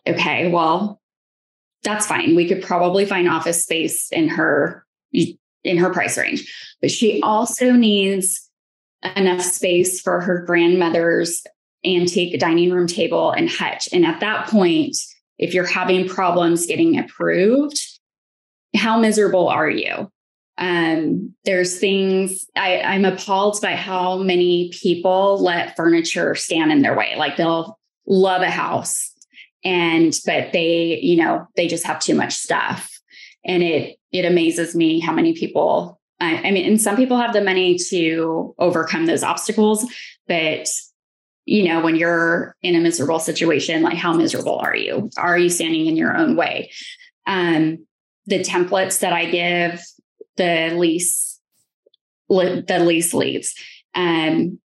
Okay, 0.07 0.49
well, 0.49 0.99
that's 1.83 2.07
fine. 2.07 2.35
We 2.35 2.47
could 2.47 2.63
probably 2.63 3.05
find 3.05 3.29
office 3.29 3.63
space 3.63 4.11
in 4.11 4.29
her 4.29 4.85
in 5.63 5.77
her 5.77 5.91
price 5.91 6.17
range. 6.17 6.51
But 6.81 6.91
she 6.91 7.21
also 7.21 7.71
needs 7.71 8.49
enough 9.15 9.41
space 9.41 10.01
for 10.01 10.21
her 10.21 10.43
grandmother's 10.45 11.43
antique 11.85 12.39
dining 12.39 12.71
room 12.71 12.87
table 12.87 13.31
and 13.31 13.49
hutch. 13.49 13.89
And 13.91 14.05
at 14.05 14.19
that 14.21 14.47
point, 14.47 14.97
if 15.37 15.53
you're 15.53 15.65
having 15.65 16.07
problems 16.07 16.65
getting 16.65 16.97
approved, 16.97 17.79
how 18.75 18.99
miserable 18.99 19.47
are 19.47 19.69
you? 19.69 20.11
Um, 20.57 21.33
there's 21.45 21.79
things 21.79 22.45
I, 22.55 22.81
I'm 22.81 23.05
appalled 23.05 23.59
by 23.61 23.75
how 23.75 24.17
many 24.17 24.71
people 24.73 25.41
let 25.41 25.75
furniture 25.75 26.35
stand 26.35 26.71
in 26.71 26.81
their 26.81 26.95
way. 26.95 27.15
Like 27.17 27.37
they'll 27.37 27.79
love 28.05 28.41
a 28.41 28.49
house 28.49 29.11
and 29.63 30.13
but 30.25 30.51
they, 30.51 30.99
you 31.01 31.17
know, 31.17 31.47
they 31.55 31.67
just 31.67 31.85
have 31.85 31.99
too 31.99 32.15
much 32.15 32.33
stuff. 32.33 32.89
And 33.45 33.63
it 33.63 33.97
it 34.11 34.25
amazes 34.25 34.75
me 34.75 34.99
how 34.99 35.13
many 35.13 35.33
people 35.33 35.99
I, 36.19 36.35
I 36.47 36.51
mean, 36.51 36.65
and 36.65 36.79
some 36.79 36.95
people 36.95 37.17
have 37.17 37.33
the 37.33 37.43
money 37.43 37.77
to 37.89 38.53
overcome 38.59 39.07
those 39.07 39.23
obstacles, 39.23 39.85
but 40.27 40.67
you 41.45 41.67
know, 41.67 41.81
when 41.81 41.95
you're 41.95 42.55
in 42.61 42.75
a 42.75 42.79
miserable 42.79 43.19
situation, 43.19 43.81
like 43.81 43.97
how 43.97 44.13
miserable 44.13 44.59
are 44.59 44.75
you? 44.75 45.09
Are 45.17 45.37
you 45.37 45.49
standing 45.49 45.87
in 45.87 45.97
your 45.97 46.15
own 46.15 46.35
way? 46.35 46.71
Um, 47.25 47.85
the 48.27 48.39
templates 48.39 48.99
that 48.99 49.11
I 49.11 49.25
give 49.25 49.81
the 50.37 50.73
lease, 50.75 51.39
the 52.29 52.83
lease 52.85 53.13
leads, 53.13 53.53
um, 53.93 54.59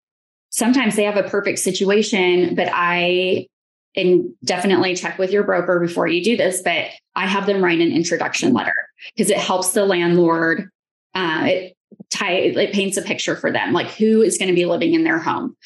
sometimes 0.50 0.96
they 0.96 1.04
have 1.04 1.16
a 1.16 1.28
perfect 1.28 1.58
situation, 1.58 2.54
but 2.54 2.68
I 2.72 3.48
and 3.96 4.32
definitely 4.44 4.96
check 4.96 5.18
with 5.18 5.30
your 5.30 5.44
broker 5.44 5.78
before 5.78 6.08
you 6.08 6.22
do 6.22 6.36
this, 6.36 6.62
but 6.62 6.86
I 7.14 7.26
have 7.26 7.46
them 7.46 7.62
write 7.62 7.80
an 7.80 7.92
introduction 7.92 8.52
letter 8.52 8.74
because 9.14 9.30
it 9.30 9.38
helps 9.38 9.70
the 9.70 9.84
landlord. 9.84 10.68
Uh, 11.14 11.42
it 11.44 11.76
tie 12.10 12.32
it 12.32 12.72
paints 12.72 12.96
a 12.96 13.02
picture 13.02 13.36
for 13.36 13.52
them, 13.52 13.72
like 13.72 13.88
who 13.88 14.22
is 14.22 14.38
going 14.38 14.48
to 14.48 14.54
be 14.54 14.66
living 14.66 14.94
in 14.94 15.04
their 15.04 15.18
home. 15.18 15.56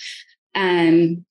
Um, 0.54 1.24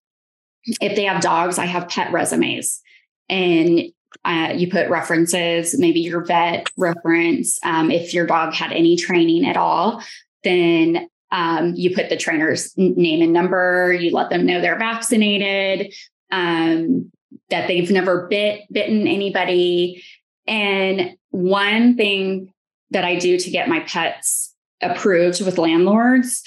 if 0.81 0.95
they 0.95 1.03
have 1.03 1.21
dogs, 1.21 1.57
I 1.57 1.65
have 1.65 1.87
pet 1.87 2.11
resumes, 2.11 2.81
and 3.29 3.81
uh, 4.25 4.53
you 4.55 4.69
put 4.69 4.89
references, 4.89 5.77
maybe 5.79 5.99
your 5.99 6.23
vet 6.23 6.69
reference. 6.77 7.59
Um, 7.63 7.91
if 7.91 8.13
your 8.13 8.25
dog 8.25 8.53
had 8.53 8.71
any 8.71 8.97
training 8.97 9.45
at 9.45 9.57
all, 9.57 10.03
then 10.43 11.09
um, 11.31 11.73
you 11.75 11.95
put 11.95 12.09
the 12.09 12.17
trainer's 12.17 12.73
name 12.77 13.21
and 13.21 13.33
number. 13.33 13.93
You 13.93 14.11
let 14.11 14.29
them 14.29 14.45
know 14.45 14.61
they're 14.61 14.79
vaccinated, 14.79 15.93
um, 16.31 17.11
that 17.49 17.67
they've 17.67 17.91
never 17.91 18.27
bit 18.27 18.61
bitten 18.71 19.07
anybody. 19.07 20.03
And 20.47 21.15
one 21.31 21.97
thing 21.97 22.53
that 22.91 23.03
I 23.03 23.15
do 23.17 23.37
to 23.37 23.49
get 23.49 23.67
my 23.67 23.81
pets 23.81 24.53
approved 24.81 25.43
with 25.43 25.57
landlords 25.57 26.43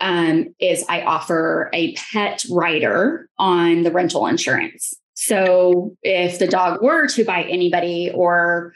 um, 0.00 0.54
is 0.60 0.84
I 0.88 1.02
offer 1.02 1.70
a 1.72 1.94
pet 1.94 2.44
rider 2.50 3.28
on 3.38 3.82
the 3.82 3.90
rental 3.90 4.26
insurance. 4.26 4.94
So 5.20 5.96
if 6.02 6.38
the 6.38 6.46
dog 6.46 6.82
were 6.82 7.08
to 7.08 7.24
bite 7.24 7.46
anybody 7.48 8.10
or 8.14 8.72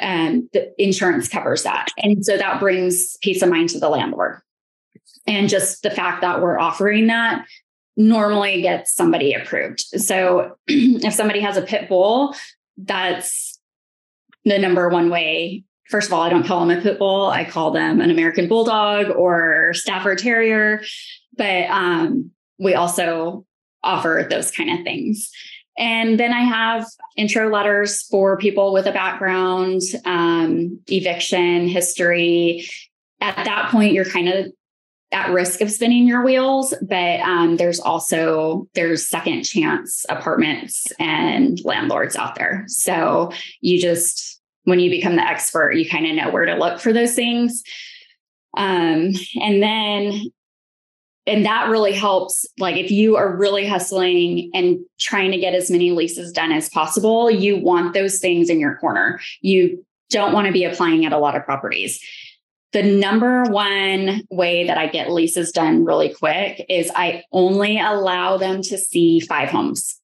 um, 0.00 0.48
the 0.52 0.72
insurance 0.82 1.28
covers 1.28 1.64
that. 1.64 1.88
And 1.98 2.24
so 2.24 2.36
that 2.36 2.60
brings 2.60 3.16
peace 3.18 3.42
of 3.42 3.50
mind 3.50 3.70
to 3.70 3.80
the 3.80 3.88
landlord. 3.88 4.40
And 5.26 5.48
just 5.48 5.82
the 5.82 5.90
fact 5.90 6.22
that 6.22 6.40
we're 6.40 6.58
offering 6.58 7.08
that 7.08 7.44
normally 7.96 8.62
gets 8.62 8.94
somebody 8.94 9.34
approved. 9.34 9.80
So 9.80 10.56
if 10.66 11.12
somebody 11.12 11.40
has 11.40 11.56
a 11.56 11.62
pit 11.62 11.88
bull, 11.88 12.34
that's 12.78 13.58
the 14.44 14.58
number 14.58 14.88
one 14.88 15.10
way 15.10 15.64
first 15.90 16.06
of 16.06 16.14
all, 16.14 16.22
I 16.22 16.28
don't 16.28 16.46
call 16.46 16.64
them 16.64 16.78
a 16.78 16.80
pit 16.80 16.98
bull. 16.98 17.26
I 17.26 17.44
call 17.44 17.72
them 17.72 18.00
an 18.00 18.10
American 18.10 18.48
bulldog 18.48 19.10
or 19.10 19.74
Stafford 19.74 20.18
Terrier. 20.18 20.82
But 21.36 21.68
um, 21.68 22.30
we 22.58 22.74
also 22.74 23.44
offer 23.82 24.26
those 24.30 24.50
kind 24.50 24.70
of 24.70 24.84
things. 24.84 25.30
And 25.80 26.20
then 26.20 26.32
I 26.32 26.42
have 26.42 26.86
intro 27.16 27.50
letters 27.50 28.02
for 28.02 28.36
people 28.36 28.72
with 28.72 28.86
a 28.86 28.92
background, 28.92 29.80
um, 30.04 30.78
eviction 30.88 31.66
history. 31.66 32.68
At 33.22 33.44
that 33.46 33.70
point, 33.70 33.94
you're 33.94 34.04
kind 34.04 34.28
of 34.28 34.52
at 35.12 35.30
risk 35.30 35.62
of 35.62 35.70
spinning 35.70 36.06
your 36.06 36.22
wheels, 36.22 36.74
but 36.82 37.20
um, 37.20 37.56
there's 37.56 37.80
also 37.80 38.68
there's 38.74 39.08
second 39.08 39.42
chance 39.42 40.04
apartments 40.08 40.86
and 41.00 41.58
landlords 41.64 42.14
out 42.14 42.36
there. 42.36 42.64
So 42.68 43.32
you 43.60 43.80
just 43.80 44.40
when 44.64 44.80
you 44.80 44.90
become 44.90 45.16
the 45.16 45.26
expert, 45.26 45.72
you 45.72 45.88
kind 45.88 46.06
of 46.06 46.14
know 46.14 46.30
where 46.30 46.44
to 46.44 46.54
look 46.54 46.78
for 46.78 46.92
those 46.92 47.14
things. 47.14 47.62
Um, 48.56 49.12
and 49.40 49.62
then, 49.62 50.30
and 51.26 51.44
that 51.44 51.68
really 51.68 51.92
helps. 51.92 52.46
Like, 52.58 52.76
if 52.76 52.90
you 52.90 53.16
are 53.16 53.36
really 53.36 53.66
hustling 53.66 54.50
and 54.54 54.78
trying 54.98 55.30
to 55.32 55.38
get 55.38 55.54
as 55.54 55.70
many 55.70 55.90
leases 55.90 56.32
done 56.32 56.52
as 56.52 56.68
possible, 56.68 57.30
you 57.30 57.58
want 57.58 57.94
those 57.94 58.18
things 58.18 58.48
in 58.48 58.58
your 58.58 58.76
corner. 58.76 59.20
You 59.40 59.84
don't 60.08 60.32
want 60.32 60.46
to 60.46 60.52
be 60.52 60.64
applying 60.64 61.04
at 61.04 61.12
a 61.12 61.18
lot 61.18 61.36
of 61.36 61.44
properties. 61.44 62.00
The 62.72 62.82
number 62.82 63.44
one 63.44 64.22
way 64.30 64.66
that 64.66 64.78
I 64.78 64.86
get 64.86 65.10
leases 65.10 65.50
done 65.50 65.84
really 65.84 66.14
quick 66.14 66.64
is 66.68 66.90
I 66.94 67.24
only 67.32 67.80
allow 67.80 68.36
them 68.36 68.62
to 68.62 68.78
see 68.78 69.20
five 69.20 69.50
homes. 69.50 70.00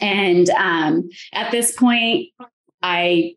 And 0.00 0.48
um, 0.50 1.08
at 1.32 1.50
this 1.50 1.72
point, 1.72 2.28
I 2.82 3.34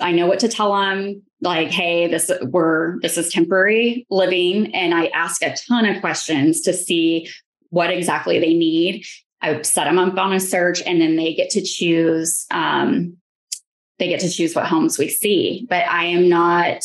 I 0.00 0.12
know 0.12 0.26
what 0.26 0.40
to 0.40 0.48
tell 0.48 0.74
them. 0.76 1.22
Like, 1.44 1.70
hey, 1.70 2.08
this 2.08 2.30
we're 2.42 2.98
this 3.00 3.18
is 3.18 3.32
temporary 3.32 4.06
living, 4.10 4.74
and 4.74 4.94
I 4.94 5.06
ask 5.08 5.42
a 5.42 5.54
ton 5.68 5.84
of 5.84 6.00
questions 6.00 6.62
to 6.62 6.72
see 6.72 7.28
what 7.68 7.90
exactly 7.90 8.38
they 8.38 8.54
need. 8.54 9.04
I 9.42 9.60
set 9.62 9.84
them 9.84 9.98
up 9.98 10.16
on 10.16 10.32
a 10.32 10.40
search, 10.40 10.82
and 10.82 11.00
then 11.00 11.16
they 11.16 11.34
get 11.34 11.50
to 11.50 11.62
choose. 11.62 12.46
Um, 12.50 13.18
they 13.98 14.08
get 14.08 14.20
to 14.20 14.30
choose 14.30 14.56
what 14.56 14.66
homes 14.66 14.98
we 14.98 15.08
see, 15.08 15.66
but 15.68 15.86
I 15.86 16.06
am 16.06 16.28
not 16.28 16.82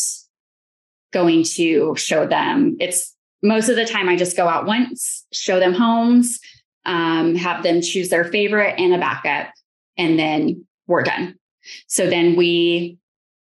going 1.11 1.43
to 1.55 1.95
show 1.95 2.27
them. 2.27 2.77
It's 2.79 3.15
most 3.41 3.69
of 3.69 3.75
the 3.75 3.85
time 3.85 4.07
I 4.07 4.15
just 4.15 4.37
go 4.37 4.47
out 4.47 4.67
once, 4.67 5.25
show 5.33 5.59
them 5.59 5.73
homes, 5.73 6.39
um, 6.85 7.33
have 7.35 7.63
them 7.63 7.81
choose 7.81 8.09
their 8.09 8.25
favorite 8.25 8.75
and 8.77 8.93
a 8.93 8.99
backup, 8.99 9.51
and 9.97 10.19
then 10.19 10.67
we're 10.85 11.01
done. 11.01 11.35
So 11.87 12.09
then 12.09 12.35
we, 12.35 12.98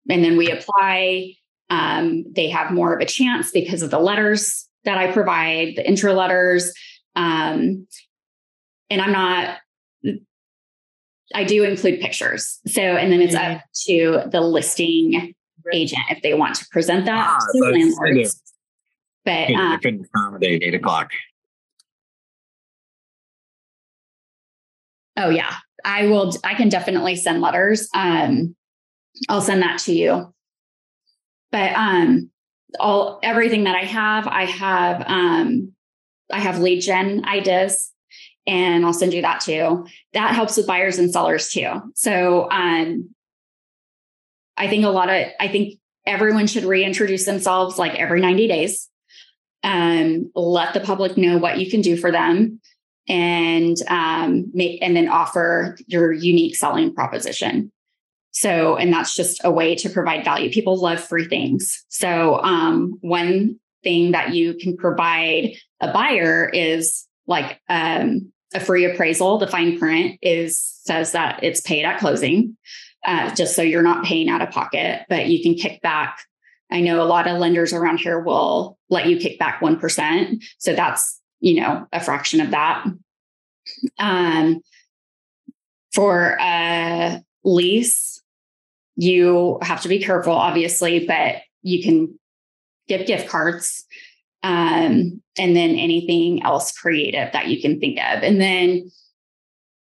and 0.09 0.25
then 0.25 0.37
we 0.37 0.51
apply. 0.51 1.35
Um, 1.71 2.25
they 2.31 2.49
have 2.51 2.71
more 2.71 2.95
of 2.95 3.01
a 3.01 3.07
chance 3.07 3.51
because 3.51 3.83
of 3.83 3.91
the 3.91 3.99
letters 3.99 4.69
that 4.85 4.99
I 4.99 5.11
provide, 5.11 5.77
the 5.77 5.89
intro 5.89 6.13
letters. 6.13 6.73
Um, 7.17 7.87
and 8.91 9.01
I'm 9.01 9.13
not, 9.13 9.59
I 11.35 11.45
do 11.45 11.65
include 11.65 12.01
pictures. 12.01 12.61
So, 12.67 12.83
and 12.83 13.11
then 13.13 13.23
it's 13.23 13.35
up 13.35 13.63
to 13.87 14.25
the 14.31 14.41
listing 14.41 15.35
agent 15.73 16.03
if 16.11 16.23
they 16.23 16.35
want 16.35 16.57
to 16.57 16.67
present 16.71 17.07
that 17.07 17.27
ah, 17.27 17.47
to 17.53 17.59
landlords. 17.59 18.43
But 19.25 19.51
um, 19.51 19.73
I 19.73 19.77
couldn't 19.77 20.07
accommodate 20.07 20.63
eight 20.63 20.75
o'clock. 20.75 21.13
Oh 25.17 25.29
yeah, 25.29 25.55
I 25.85 26.07
will. 26.07 26.33
I 26.43 26.55
can 26.55 26.69
definitely 26.69 27.17
send 27.17 27.41
letters. 27.41 27.89
Um, 27.95 28.57
I'll 29.29 29.41
send 29.41 29.63
that 29.63 29.79
to 29.81 29.93
you. 29.93 30.33
But 31.51 31.73
um, 31.75 32.31
all 32.81 33.21
everything 33.23 33.65
that 33.65 33.77
I 33.77 33.85
have, 33.85 34.27
I 34.27 34.45
have 34.47 35.05
um, 35.07 35.73
I 36.33 36.39
have 36.39 36.61
lead 36.61 36.81
gen 36.81 37.25
ideas, 37.27 37.93
and 38.47 38.85
I'll 38.85 38.93
send 38.93 39.13
you 39.13 39.23
that 39.23 39.41
too. 39.41 39.87
That 40.15 40.35
helps 40.35 40.57
with 40.57 40.67
buyers 40.67 40.99
and 40.99 41.13
sellers 41.13 41.51
too. 41.51 41.93
So 41.95 42.51
um, 42.51 43.11
I 44.57 44.69
think 44.69 44.85
a 44.85 44.89
lot 44.89 45.11
of 45.11 45.27
I 45.39 45.49
think 45.49 45.79
everyone 46.07 46.47
should 46.47 46.65
reintroduce 46.65 47.25
themselves 47.25 47.79
like 47.79 47.95
every 47.95 48.21
90 48.21 48.49
days. 48.49 48.89
Um, 49.65 50.31
let 50.35 50.75
the 50.75 50.81
public 50.81 51.17
know 51.17 51.39
what 51.39 51.59
you 51.59 51.71
can 51.71 51.83
do 51.83 51.97
for 51.97 52.11
them 52.11 52.61
and 53.09 53.77
um, 53.89 54.51
make 54.53 54.83
and 54.83 54.97
then 54.97 55.09
offer 55.09 55.77
your 55.87 56.13
unique 56.13 56.57
selling 56.57 56.95
proposition. 56.95 57.71
So, 58.33 58.77
and 58.77 58.93
that's 58.93 59.15
just 59.15 59.41
a 59.45 59.51
way 59.51 59.75
to 59.77 59.91
provide 59.91 60.25
value. 60.25 60.51
People 60.51 60.77
love 60.77 61.01
free 61.01 61.27
things. 61.27 61.85
So, 61.89 62.41
um, 62.43 62.99
one 63.01 63.61
thing 63.83 64.13
that 64.13 64.35
you 64.35 64.55
can 64.55 64.77
provide 64.77 65.51
a 65.81 65.93
buyer 65.93 66.49
is 66.49 67.07
like 67.27 67.61
um, 67.69 68.33
a 68.55 68.61
free 68.61 68.85
appraisal. 68.85 69.39
The 69.39 69.47
fine 69.47 69.79
print 69.79 70.19
is 70.23 70.59
says 70.85 71.13
that 71.13 71.43
it's 71.43 71.61
paid 71.61 71.85
at 71.85 72.01
closing, 72.01 72.57
uh, 73.05 73.35
just 73.35 73.55
so 73.55 73.63
you're 73.63 73.83
not 73.83 74.05
paying 74.05 74.29
out 74.29 74.43
of 74.43 74.51
pocket, 74.51 75.05
but 75.09 75.27
you 75.27 75.43
can 75.43 75.55
kick 75.55 75.81
back. 75.83 76.19
I 76.71 76.81
know 76.81 77.03
a 77.03 77.05
lot 77.05 77.29
of 77.29 77.39
lenders 77.39 77.73
around 77.73 77.99
here 77.99 78.19
will 78.19 78.79
let 78.89 79.07
you 79.07 79.19
kick 79.19 79.39
back 79.39 79.61
1%. 79.61 80.43
So 80.59 80.75
that's 80.75 81.21
you 81.43 81.61
know, 81.61 81.87
a 81.93 82.01
fraction 82.01 82.41
of 82.41 82.53
that. 82.53 82.87
Um, 83.99 84.63
for 85.93 86.39
a 86.41 87.21
lease, 87.45 88.22
you 88.97 89.59
have 89.63 89.83
to 89.83 89.89
be 89.89 90.03
careful, 90.03 90.33
obviously, 90.33 91.07
but 91.07 91.37
you 91.63 91.83
can 91.83 92.19
get 92.89 93.07
gift 93.07 93.29
cards 93.29 93.85
um, 94.43 95.23
and 95.39 95.57
then 95.57 95.77
anything 95.77 96.43
else 96.43 96.73
creative 96.73 97.33
that 97.33 97.49
you 97.49 97.61
can 97.61 97.81
think 97.81 97.99
of. 97.99 98.23
And 98.23 98.41
then, 98.41 98.91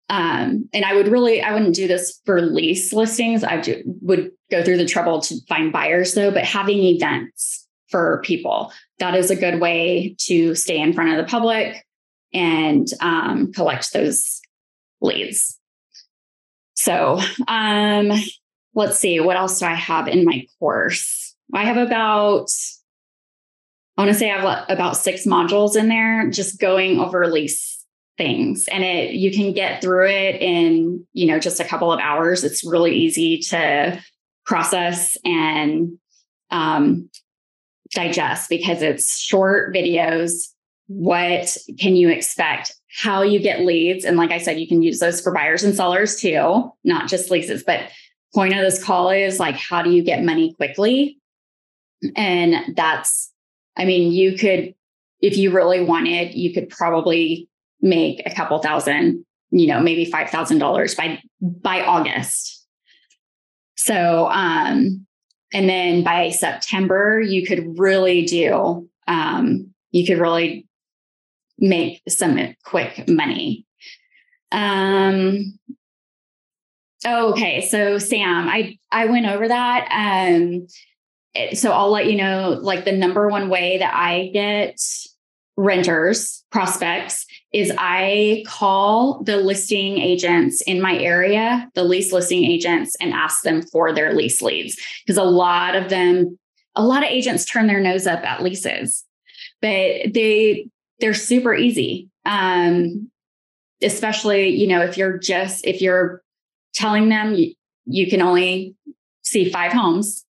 um, 0.09 0.69
and 0.73 0.85
I 0.85 0.95
would 0.95 1.07
really, 1.07 1.41
I 1.41 1.53
wouldn't 1.53 1.75
do 1.75 1.87
this 1.87 2.19
for 2.25 2.41
lease 2.41 2.91
listings. 2.91 3.43
I 3.43 3.63
would 4.01 4.31
go 4.51 4.63
through 4.63 4.77
the 4.77 4.85
trouble 4.85 5.21
to 5.21 5.35
find 5.47 5.71
buyers 5.71 6.13
though, 6.13 6.31
but 6.31 6.43
having 6.43 6.79
events 6.79 7.67
for 7.89 8.21
people, 8.23 8.71
that 8.99 9.15
is 9.15 9.31
a 9.31 9.35
good 9.35 9.59
way 9.59 10.15
to 10.19 10.55
stay 10.55 10.79
in 10.79 10.93
front 10.93 11.11
of 11.11 11.17
the 11.17 11.29
public 11.29 11.85
and 12.33 12.87
um, 13.01 13.51
collect 13.53 13.93
those 13.93 14.41
leads. 15.01 15.57
So 16.75 17.19
um, 17.47 18.11
let's 18.73 18.99
see, 18.99 19.19
what 19.19 19.37
else 19.37 19.59
do 19.59 19.65
I 19.65 19.73
have 19.73 20.07
in 20.07 20.25
my 20.25 20.45
course? 20.59 21.35
I 21.53 21.65
have 21.65 21.77
about, 21.77 22.49
I 23.97 24.01
want 24.01 24.13
to 24.13 24.17
say 24.17 24.31
I 24.31 24.39
have 24.39 24.65
about 24.69 24.97
six 24.97 25.25
modules 25.25 25.75
in 25.75 25.89
there, 25.89 26.29
just 26.29 26.59
going 26.59 26.99
over 26.99 27.27
lease 27.27 27.83
things. 28.17 28.67
And 28.67 28.83
it 28.83 29.15
you 29.15 29.31
can 29.31 29.53
get 29.53 29.81
through 29.81 30.07
it 30.09 30.41
in, 30.41 31.07
you 31.13 31.25
know, 31.25 31.39
just 31.39 31.59
a 31.59 31.65
couple 31.65 31.91
of 31.91 31.99
hours. 31.99 32.43
It's 32.43 32.63
really 32.63 32.95
easy 32.95 33.39
to 33.49 33.99
process 34.45 35.17
and 35.25 35.97
um, 36.51 37.09
digest 37.91 38.49
because 38.49 38.81
it's 38.83 39.17
short 39.17 39.73
videos. 39.73 40.49
What 40.87 41.57
can 41.79 41.95
you 41.95 42.09
expect? 42.09 42.75
How 42.91 43.21
you 43.21 43.39
get 43.39 43.61
leads. 43.61 44.03
And 44.05 44.17
like 44.17 44.31
I 44.31 44.39
said, 44.39 44.59
you 44.59 44.67
can 44.67 44.81
use 44.81 44.99
those 44.99 45.21
for 45.21 45.31
buyers 45.31 45.63
and 45.63 45.75
sellers 45.75 46.19
too, 46.19 46.71
not 46.83 47.07
just 47.07 47.31
leases. 47.31 47.63
But 47.63 47.89
point 48.33 48.53
of 48.53 48.61
this 48.61 48.83
call 48.83 49.09
is 49.09 49.39
like, 49.39 49.55
how 49.55 49.81
do 49.81 49.91
you 49.91 50.03
get 50.03 50.23
money 50.23 50.53
quickly? 50.53 51.17
And 52.15 52.75
that's, 52.75 53.31
I 53.77 53.85
mean, 53.85 54.11
you 54.11 54.37
could, 54.37 54.73
if 55.21 55.37
you 55.37 55.51
really 55.51 55.83
wanted, 55.83 56.33
you 56.33 56.53
could 56.53 56.69
probably 56.69 57.49
make 57.81 58.21
a 58.25 58.33
couple 58.33 58.59
thousand, 58.59 59.25
you 59.51 59.67
know, 59.67 59.79
maybe 59.79 60.05
five 60.05 60.29
thousand 60.29 60.59
dollars 60.59 60.95
by 60.95 61.21
by 61.41 61.81
August. 61.81 62.65
So 63.75 64.27
um, 64.29 65.05
and 65.53 65.69
then 65.69 66.03
by 66.03 66.29
September, 66.29 67.19
you 67.19 67.45
could 67.45 67.79
really 67.79 68.25
do, 68.25 68.87
um, 69.07 69.73
you 69.91 70.05
could 70.05 70.19
really 70.19 70.67
make 71.57 72.01
some 72.07 72.55
quick 72.63 73.07
money. 73.09 73.65
Um, 74.51 75.57
okay, 77.05 77.67
so 77.67 77.97
Sam, 77.97 78.47
I 78.47 78.77
I 78.91 79.05
went 79.05 79.25
over 79.25 79.47
that. 79.47 79.87
Um, 79.91 80.67
so 81.53 81.71
I'll 81.71 81.91
let 81.91 82.07
you 82.07 82.17
know, 82.17 82.57
like 82.61 82.85
the 82.85 82.91
number 82.91 83.27
one 83.27 83.49
way 83.49 83.77
that 83.77 83.93
I 83.93 84.29
get 84.33 84.79
renters 85.55 86.43
prospects 86.51 87.25
is 87.53 87.71
I 87.77 88.43
call 88.47 89.23
the 89.23 89.37
listing 89.37 89.97
agents 89.97 90.61
in 90.61 90.81
my 90.81 90.97
area, 90.97 91.69
the 91.75 91.83
lease 91.83 92.11
listing 92.11 92.45
agents, 92.45 92.95
and 93.01 93.13
ask 93.13 93.43
them 93.43 93.61
for 93.61 93.93
their 93.93 94.13
lease 94.13 94.41
leads. 94.41 94.77
Because 95.05 95.17
a 95.17 95.23
lot 95.23 95.75
of 95.75 95.89
them, 95.89 96.37
a 96.75 96.83
lot 96.83 97.03
of 97.03 97.09
agents 97.09 97.45
turn 97.45 97.67
their 97.67 97.81
nose 97.81 98.07
up 98.07 98.23
at 98.23 98.43
leases, 98.43 99.05
but 99.61 100.13
they 100.13 100.67
they're 100.99 101.13
super 101.13 101.53
easy. 101.53 102.09
Um, 102.25 103.09
especially, 103.81 104.49
you 104.49 104.67
know, 104.67 104.81
if 104.81 104.97
you're 104.97 105.17
just 105.17 105.65
if 105.65 105.81
you're 105.81 106.21
telling 106.73 107.09
them 107.09 107.33
you, 107.33 107.53
you 107.85 108.09
can 108.09 108.21
only 108.21 108.75
see 109.23 109.49
five 109.49 109.71
homes. 109.71 110.25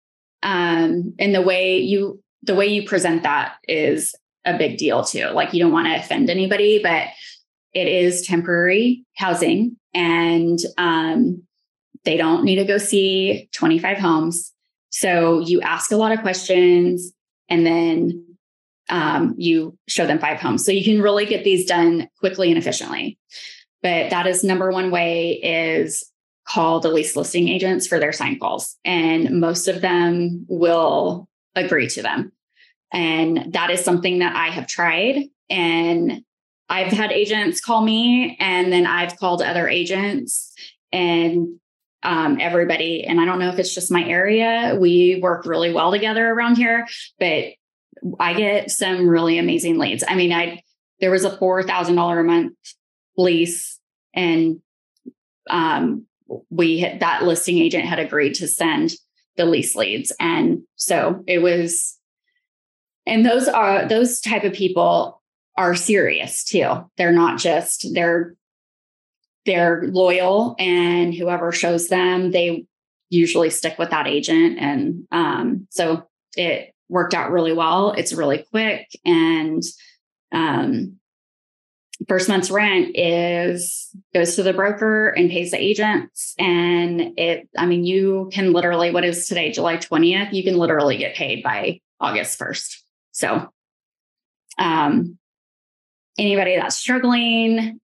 Um, 0.44 1.14
and 1.20 1.34
the 1.34 1.42
way 1.42 1.80
you 1.80 2.22
the 2.44 2.56
way 2.56 2.68
you 2.68 2.86
present 2.86 3.24
that 3.24 3.56
is 3.68 4.16
a 4.46 4.58
big 4.58 4.78
deal 4.78 5.04
too. 5.04 5.28
Like 5.28 5.54
you 5.54 5.62
don't 5.62 5.74
want 5.74 5.88
to 5.88 5.96
offend 5.96 6.30
anybody, 6.30 6.82
but 6.82 7.08
it 7.74 7.88
is 7.88 8.26
temporary 8.26 9.04
housing 9.16 9.78
and 9.94 10.60
um, 10.78 11.44
they 12.06 12.18
don't 12.18 12.44
need 12.44 12.56
to 12.56 12.64
go 12.64 12.78
see 12.78 13.50
25 13.54 13.98
homes. 13.98 14.54
So 14.90 15.40
you 15.40 15.62
ask 15.62 15.92
a 15.92 15.98
lot 15.98 16.12
of 16.12 16.22
questions 16.22 17.12
and 17.50 17.66
then 17.66 18.26
um, 18.90 19.36
you 19.38 19.78
show 19.88 20.08
them 20.08 20.20
five 20.20 20.40
homes. 20.40 20.66
So 20.66 20.72
you 20.72 20.84
can 20.84 21.02
really 21.02 21.26
get 21.26 21.44
these 21.44 21.66
done 21.66 22.08
quickly 22.20 22.50
and 22.50 22.58
efficiently. 22.58 23.18
But 23.84 24.10
that 24.10 24.26
is 24.28 24.44
number 24.44 24.72
one 24.72 24.92
way 24.92 25.34
is 25.34 26.04
call 26.48 26.80
the 26.80 26.90
lease 26.90 27.16
listing 27.16 27.48
agents 27.48 27.88
for 27.88 28.00
their 28.00 28.14
sign 28.14 28.40
calls. 28.40 28.78
And 28.86 29.40
most 29.40 29.68
of 29.68 29.82
them 29.82 30.46
will 30.48 31.28
agree 31.56 31.88
to 31.90 32.02
them. 32.02 32.32
And 32.94 33.54
that 33.54 33.70
is 33.70 33.84
something 33.84 34.20
that 34.20 34.36
I 34.36 34.48
have 34.48 34.68
tried. 34.68 35.26
And 35.50 36.24
I've 36.70 36.92
had 36.92 37.12
agents 37.12 37.62
call 37.62 37.82
me, 37.82 38.38
and 38.40 38.72
then 38.72 38.86
I've 38.86 39.18
called 39.18 39.42
other 39.42 39.68
agents 39.70 40.54
and 40.92 41.60
um, 42.04 42.40
everybody. 42.40 43.06
And 43.06 43.20
I 43.20 43.26
don't 43.26 43.40
know 43.40 43.50
if 43.50 43.60
it's 43.60 43.74
just 43.74 43.92
my 43.92 44.04
area. 44.04 44.78
We 44.80 45.20
work 45.22 45.46
really 45.46 45.74
well 45.74 45.92
together 45.92 46.30
around 46.30 46.58
here, 46.58 46.88
but 47.20 47.46
I 48.20 48.34
get 48.34 48.72
some 48.72 49.08
really 49.08 49.38
amazing 49.38 49.78
leads. 49.78 50.04
I 50.08 50.16
mean, 50.16 50.32
I 50.32 50.62
there 51.00 51.12
was 51.12 51.24
a 51.26 51.38
four 51.38 51.64
thousand 51.64 51.96
dollar 51.96 52.20
a 52.20 52.24
month 52.24 52.54
lease, 53.18 53.80
and 54.14 54.62
um, 55.50 56.06
we 56.50 56.80
had, 56.80 57.00
that 57.00 57.24
listing 57.24 57.58
agent 57.58 57.86
had 57.86 58.00
agreed 58.00 58.36
to 58.36 58.48
send 58.48 58.94
the 59.36 59.46
lease 59.46 59.76
leads, 59.76 60.12
and 60.20 60.64
so 60.76 61.24
it 61.28 61.40
was 61.40 61.98
and 63.06 63.26
those 63.26 63.48
are 63.48 63.88
those 63.88 64.20
type 64.20 64.44
of 64.44 64.54
people 64.54 65.22
are 65.56 65.76
serious 65.76 66.44
too. 66.44 66.90
They're 66.98 67.12
not 67.12 67.40
just 67.40 67.88
they're 67.94 68.36
they're 69.46 69.88
loyal 69.88 70.56
and 70.60 71.14
whoever 71.14 71.52
shows 71.52 71.88
them 71.88 72.32
they 72.32 72.66
usually 73.10 73.50
stick 73.50 73.80
with 73.80 73.90
that 73.92 74.08
agent. 74.08 74.58
And 74.60 75.08
um, 75.12 75.68
so 75.70 76.08
it 76.36 76.74
worked 76.90 77.14
out 77.14 77.32
really 77.32 77.54
well. 77.54 77.92
It's 77.92 78.14
really 78.14 78.46
quick 78.52 78.88
and 79.06 79.64
um, 80.34 81.00
first 82.08 82.30
month's 82.30 82.52
rent 82.52 82.92
is 82.96 83.90
goes 84.14 84.36
to 84.36 84.44
the 84.44 84.54
broker 84.54 85.10
and 85.10 85.32
pays 85.32 85.52
the 85.52 85.62
agents 85.62 86.36
and 86.38 87.18
it 87.18 87.50
i 87.58 87.66
mean 87.66 87.84
you 87.84 88.30
can 88.32 88.54
literally 88.54 88.92
what 88.92 89.04
is 89.04 89.28
today 89.28 89.52
july 89.52 89.78
20th 89.78 90.32
you 90.32 90.44
can 90.44 90.58
literally 90.58 90.98
get 90.98 91.16
paid 91.16 91.42
by 91.42 91.80
august 92.00 92.40
1st 92.40 92.82
so, 93.18 93.52
um, 94.60 95.18
anybody 96.20 96.56
that's 96.56 96.76
struggling, 96.76 97.80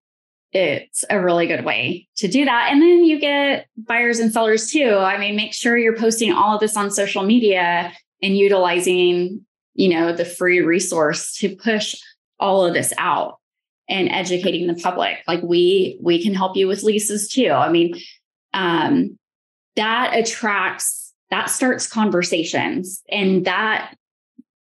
it's 0.52 1.04
a 1.10 1.19
really 1.19 1.47
good 1.47 1.65
way 1.65 2.08
to 2.17 2.28
do 2.28 2.45
that. 2.45 2.69
And 2.71 2.84
then 2.84 3.04
you 3.04 3.19
get 3.19 3.65
buyers 3.76 4.19
and 4.19 4.32
sellers 4.32 4.69
too. 4.69 4.93
I 4.95 5.17
mean, 5.17 5.36
make 5.36 5.56
sure 5.56 5.76
you're 5.76 5.97
posting 5.97 6.32
all 6.32 6.54
of 6.54 6.62
this 6.62 6.78
on 6.78 6.91
social 6.91 7.23
media 7.23 7.91
and 8.21 8.38
utilizing, 8.38 9.43
you 9.73 9.89
know, 9.89 10.13
the 10.13 10.23
free 10.23 10.62
resource 10.62 11.36
to 11.38 11.56
push 11.56 11.95
all 12.39 12.63
of 12.63 12.76
this 12.76 12.93
out 12.99 13.39
and 13.89 14.10
educating 14.10 14.67
the 14.67 14.76
public. 14.76 15.17
Like 15.28 15.41
we 15.43 15.98
we 16.02 16.22
can 16.22 16.34
help 16.34 16.56
you 16.56 16.67
with 16.67 16.84
leases 16.84 17.30
too. 17.30 17.50
I 17.50 17.69
mean, 17.69 17.96
um, 18.54 19.17
that 19.76 20.15
attracts 20.15 21.13
that 21.30 21.50
starts 21.50 21.88
conversations 21.88 23.02
and 23.10 23.46
that 23.46 23.96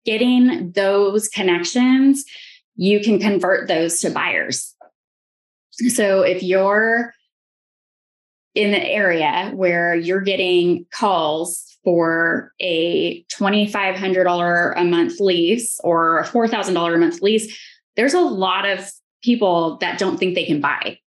getting 0.05 0.71
those 0.71 1.29
connections, 1.29 2.25
you 2.75 2.99
can 2.99 3.19
convert 3.19 3.67
those 3.67 3.99
to 3.99 4.09
buyers. 4.09 4.73
So 5.71 6.21
if 6.21 6.43
you're 6.43 7.13
in 8.55 8.71
the 8.71 8.83
area 8.83 9.51
where 9.55 9.95
you're 9.95 10.21
getting 10.21 10.85
calls 10.91 11.77
for 11.83 12.51
a 12.59 13.23
$2,500 13.25 14.73
a 14.75 14.83
month 14.83 15.19
lease 15.19 15.79
or 15.83 16.19
a 16.19 16.25
$4,000 16.25 16.95
a 16.95 16.97
month 16.97 17.21
lease, 17.21 17.57
there's 17.95 18.13
a 18.13 18.21
lot 18.21 18.67
of 18.67 18.91
people 19.23 19.77
that 19.77 19.97
don't 19.97 20.17
think 20.17 20.35
they 20.35 20.45
can 20.45 20.61
buy 20.61 20.99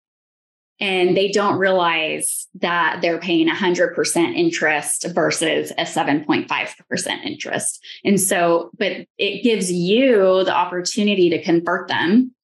and 0.81 1.16
they 1.16 1.31
don't 1.31 1.59
realize 1.59 2.48
that 2.55 3.00
they're 3.00 3.18
paying 3.18 3.48
100% 3.48 4.35
interest 4.35 5.07
versus 5.14 5.70
a 5.72 5.83
7.5% 5.85 7.24
interest. 7.24 7.85
And 8.05 8.20
so, 8.20 8.70
but 8.77 9.07
it 9.18 9.42
gives 9.42 9.70
you 9.70 10.42
the 10.44 10.55
opportunity 10.55 11.31
to 11.31 11.42
convert 11.42 11.88
them 11.88 12.35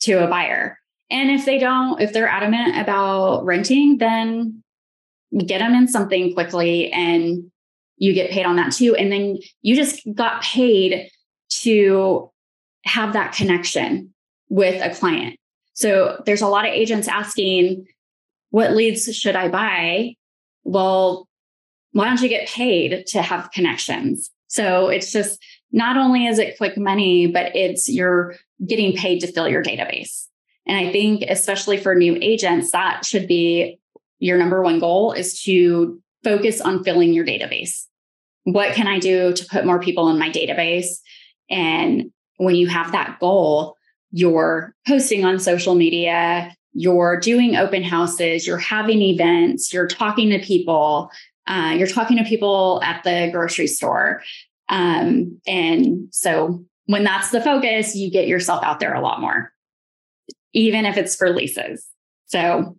to 0.00 0.24
a 0.24 0.28
buyer. 0.28 0.78
And 1.10 1.30
if 1.30 1.44
they 1.44 1.58
don't, 1.58 2.00
if 2.00 2.12
they're 2.12 2.28
adamant 2.28 2.78
about 2.78 3.44
renting, 3.44 3.98
then 3.98 4.62
get 5.46 5.58
them 5.58 5.74
in 5.74 5.88
something 5.88 6.32
quickly 6.32 6.90
and 6.90 7.50
you 7.98 8.14
get 8.14 8.30
paid 8.30 8.46
on 8.46 8.56
that 8.56 8.72
too. 8.72 8.94
And 8.94 9.12
then 9.12 9.38
you 9.60 9.76
just 9.76 10.02
got 10.14 10.42
paid 10.42 11.10
to 11.50 12.30
have 12.84 13.12
that 13.12 13.32
connection 13.34 14.14
with 14.48 14.82
a 14.82 14.94
client. 14.94 15.38
So 15.74 16.22
there's 16.26 16.42
a 16.42 16.48
lot 16.48 16.66
of 16.66 16.72
agents 16.72 17.08
asking, 17.08 17.86
what 18.50 18.74
leads 18.74 19.14
should 19.14 19.36
I 19.36 19.48
buy? 19.48 20.14
Well, 20.64 21.28
why 21.92 22.06
don't 22.06 22.20
you 22.20 22.28
get 22.28 22.48
paid 22.48 23.06
to 23.08 23.22
have 23.22 23.50
connections? 23.52 24.30
So 24.48 24.88
it's 24.88 25.12
just 25.12 25.42
not 25.72 25.96
only 25.96 26.26
is 26.26 26.38
it 26.38 26.56
quick 26.56 26.76
money, 26.78 27.26
but 27.26 27.54
it's 27.54 27.88
you're 27.88 28.36
getting 28.66 28.96
paid 28.96 29.20
to 29.20 29.30
fill 29.30 29.48
your 29.48 29.62
database. 29.62 30.26
And 30.66 30.76
I 30.76 30.90
think, 30.92 31.22
especially 31.28 31.76
for 31.76 31.94
new 31.94 32.18
agents, 32.20 32.72
that 32.72 33.04
should 33.04 33.26
be 33.26 33.78
your 34.18 34.38
number 34.38 34.62
one 34.62 34.80
goal 34.80 35.12
is 35.12 35.42
to 35.42 36.00
focus 36.24 36.60
on 36.60 36.84
filling 36.84 37.12
your 37.12 37.24
database. 37.24 37.84
What 38.44 38.74
can 38.74 38.86
I 38.86 38.98
do 38.98 39.32
to 39.32 39.46
put 39.46 39.64
more 39.64 39.80
people 39.80 40.08
in 40.08 40.18
my 40.18 40.30
database? 40.30 40.98
And 41.48 42.10
when 42.36 42.54
you 42.54 42.66
have 42.66 42.92
that 42.92 43.18
goal, 43.20 43.76
you're 44.10 44.74
posting 44.86 45.24
on 45.24 45.38
social 45.38 45.74
media, 45.74 46.54
you're 46.72 47.18
doing 47.18 47.56
open 47.56 47.82
houses, 47.82 48.46
you're 48.46 48.58
having 48.58 49.02
events, 49.02 49.72
you're 49.72 49.88
talking 49.88 50.30
to 50.30 50.38
people, 50.38 51.10
uh, 51.46 51.74
you're 51.76 51.86
talking 51.86 52.16
to 52.18 52.24
people 52.24 52.80
at 52.84 53.02
the 53.04 53.28
grocery 53.32 53.66
store. 53.66 54.22
Um, 54.68 55.40
and 55.46 56.08
so 56.10 56.64
when 56.86 57.04
that's 57.04 57.30
the 57.30 57.40
focus, 57.40 57.94
you 57.94 58.10
get 58.10 58.28
yourself 58.28 58.62
out 58.62 58.80
there 58.80 58.94
a 58.94 59.00
lot 59.00 59.20
more, 59.20 59.52
even 60.52 60.84
if 60.84 60.96
it's 60.96 61.16
for 61.16 61.30
leases. 61.30 61.86
So 62.26 62.76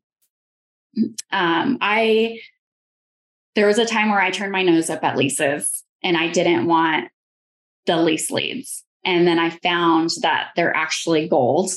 um, 1.31 1.77
I, 1.81 2.39
there 3.55 3.67
was 3.67 3.79
a 3.79 3.85
time 3.85 4.09
where 4.09 4.21
I 4.21 4.31
turned 4.31 4.51
my 4.51 4.63
nose 4.63 4.89
up 4.89 5.03
at 5.03 5.17
leases 5.17 5.83
and 6.03 6.15
I 6.15 6.29
didn't 6.31 6.67
want 6.67 7.09
the 7.85 7.97
lease 7.97 8.31
leads. 8.31 8.83
And 9.05 9.27
then 9.27 9.39
I 9.39 9.49
found 9.49 10.09
that 10.21 10.49
they're 10.55 10.75
actually 10.75 11.27
gold. 11.27 11.71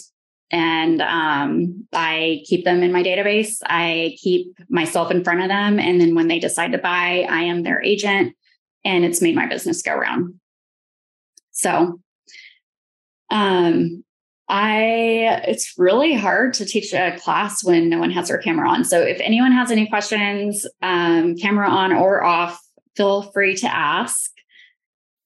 And 0.51 1.01
um, 1.01 1.87
I 1.95 2.43
keep 2.45 2.65
them 2.65 2.83
in 2.83 2.93
my 2.93 3.03
database. 3.03 3.59
I 3.65 4.17
keep 4.21 4.55
myself 4.69 5.11
in 5.11 5.25
front 5.25 5.41
of 5.41 5.49
them. 5.49 5.79
And 5.79 6.01
then 6.01 6.15
when 6.15 6.29
they 6.29 6.39
decide 6.39 6.73
to 6.73 6.79
buy, 6.79 7.27
I 7.29 7.43
am 7.43 7.63
their 7.63 7.83
agent. 7.83 8.35
And 8.85 9.05
it's 9.05 9.23
made 9.23 9.35
my 9.35 9.47
business 9.47 9.81
go 9.81 9.95
round. 9.95 10.35
So 11.53 12.01
um, 13.31 14.05
I 14.49 15.41
it's 15.47 15.79
really 15.79 16.15
hard 16.15 16.55
to 16.55 16.67
teach 16.67 16.93
a 16.93 17.17
class 17.19 17.65
when 17.65 17.89
no 17.89 17.99
one 17.99 18.11
has 18.11 18.29
their 18.29 18.39
camera 18.39 18.69
on. 18.69 18.85
So 18.85 19.01
if 19.01 19.19
anyone 19.21 19.53
has 19.53 19.71
any 19.71 19.87
questions, 19.87 20.67
um, 20.83 21.37
camera 21.37 21.69
on 21.69 21.93
or 21.93 22.23
off, 22.23 22.61
feel 22.97 23.23
free 23.33 23.57
to 23.57 23.75
ask. 23.75 24.32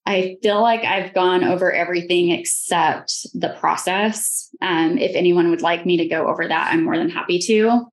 I 0.06 0.36
feel 0.40 0.62
like 0.62 0.84
I've 0.84 1.12
gone 1.12 1.42
over 1.42 1.72
everything 1.72 2.30
except 2.30 3.26
the 3.34 3.56
process. 3.58 4.48
Um, 4.62 4.98
if 4.98 5.16
anyone 5.16 5.50
would 5.50 5.62
like 5.62 5.84
me 5.84 5.96
to 5.96 6.06
go 6.06 6.28
over 6.28 6.46
that, 6.46 6.72
I'm 6.72 6.84
more 6.84 6.96
than 6.96 7.10
happy 7.10 7.40
to. 7.40 7.86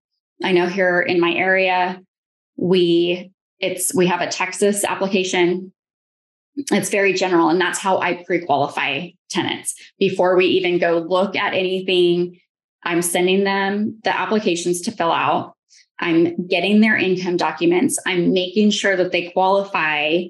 I 0.44 0.52
know 0.52 0.68
here 0.68 1.02
in 1.02 1.20
my 1.20 1.34
area, 1.34 2.00
we 2.56 3.32
it's 3.60 3.96
we 3.96 4.08
have 4.08 4.22
a 4.22 4.28
Texas 4.28 4.84
application. 4.84 5.74
It's 6.72 6.90
very 6.90 7.14
general, 7.14 7.50
and 7.50 7.60
that's 7.60 7.80
how 7.80 8.00
I 8.00 8.24
pre-qualify 8.24 9.10
tenants 9.30 9.74
before 9.98 10.36
we 10.36 10.46
even 10.46 10.78
go 10.78 11.00
look 11.00 11.36
at 11.36 11.56
anything. 11.56 12.40
I'm 12.84 13.02
sending 13.02 13.44
them 13.44 14.00
the 14.04 14.16
applications 14.16 14.82
to 14.82 14.92
fill 14.92 15.12
out. 15.12 15.56
I'm 16.00 16.48
getting 16.48 16.82
their 16.82 16.98
income 16.98 17.38
documents. 17.38 17.98
I'm 18.06 18.34
making 18.34 18.72
sure 18.72 18.96
that 18.98 19.12
they 19.12 19.32
qualify 19.32 20.26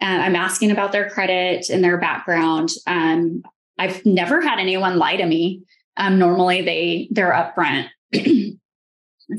uh, 0.00 0.04
I'm 0.04 0.36
asking 0.36 0.70
about 0.70 0.92
their 0.92 1.08
credit 1.08 1.70
and 1.70 1.82
their 1.82 1.98
background. 1.98 2.70
Um, 2.86 3.42
I've 3.78 4.04
never 4.04 4.40
had 4.40 4.58
anyone 4.58 4.98
lie 4.98 5.16
to 5.16 5.26
me. 5.26 5.62
Um, 5.96 6.18
normally, 6.18 6.62
they 6.62 7.08
they're 7.10 7.32
upfront. 7.32 7.88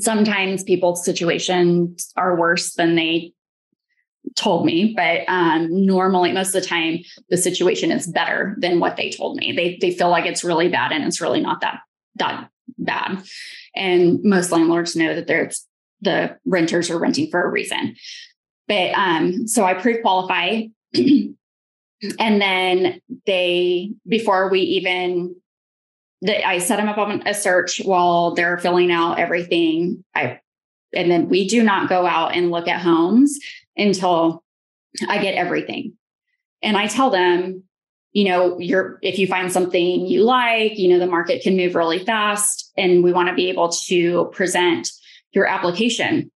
Sometimes 0.00 0.64
people's 0.64 1.04
situations 1.04 2.12
are 2.16 2.36
worse 2.36 2.74
than 2.74 2.94
they 2.94 3.32
told 4.36 4.66
me, 4.66 4.92
but 4.94 5.22
um, 5.28 5.86
normally, 5.86 6.32
most 6.32 6.54
of 6.54 6.62
the 6.62 6.68
time, 6.68 6.98
the 7.30 7.36
situation 7.36 7.90
is 7.90 8.06
better 8.06 8.56
than 8.58 8.80
what 8.80 8.96
they 8.96 9.10
told 9.10 9.36
me. 9.36 9.52
They 9.52 9.78
they 9.80 9.96
feel 9.96 10.10
like 10.10 10.26
it's 10.26 10.44
really 10.44 10.68
bad, 10.68 10.92
and 10.92 11.04
it's 11.04 11.20
really 11.20 11.40
not 11.40 11.60
that 11.60 11.80
that 12.16 12.50
bad. 12.76 13.22
And 13.74 14.22
most 14.24 14.50
landlords 14.50 14.96
know 14.96 15.14
that 15.14 15.26
there's 15.26 15.66
the 16.00 16.36
renters 16.44 16.90
are 16.90 16.98
renting 16.98 17.30
for 17.30 17.42
a 17.42 17.50
reason. 17.50 17.96
But 18.68 18.92
um, 18.92 19.48
so 19.48 19.64
I 19.64 19.74
pre-qualify. 19.74 20.64
and 20.94 22.40
then 22.40 23.00
they, 23.26 23.92
before 24.06 24.50
we 24.50 24.60
even 24.60 25.34
I 26.26 26.58
set 26.58 26.76
them 26.76 26.88
up 26.88 26.98
on 26.98 27.22
a 27.26 27.34
search 27.34 27.80
while 27.84 28.34
they're 28.34 28.58
filling 28.58 28.90
out 28.90 29.18
everything. 29.18 30.04
I 30.14 30.40
and 30.94 31.10
then 31.10 31.28
we 31.28 31.46
do 31.46 31.62
not 31.62 31.88
go 31.88 32.06
out 32.06 32.34
and 32.34 32.50
look 32.50 32.66
at 32.66 32.80
homes 32.80 33.38
until 33.76 34.42
I 35.06 35.18
get 35.18 35.34
everything. 35.34 35.94
And 36.62 36.76
I 36.76 36.86
tell 36.86 37.10
them, 37.10 37.62
you 38.12 38.24
know, 38.24 38.58
you're 38.58 38.98
if 39.02 39.18
you 39.18 39.26
find 39.26 39.52
something 39.52 40.06
you 40.06 40.24
like, 40.24 40.78
you 40.78 40.88
know, 40.88 40.98
the 40.98 41.06
market 41.06 41.42
can 41.42 41.56
move 41.56 41.74
really 41.74 42.04
fast 42.04 42.72
and 42.76 43.04
we 43.04 43.12
want 43.12 43.28
to 43.28 43.34
be 43.34 43.48
able 43.48 43.68
to 43.68 44.30
present 44.32 44.90
your 45.32 45.46
application 45.46 46.32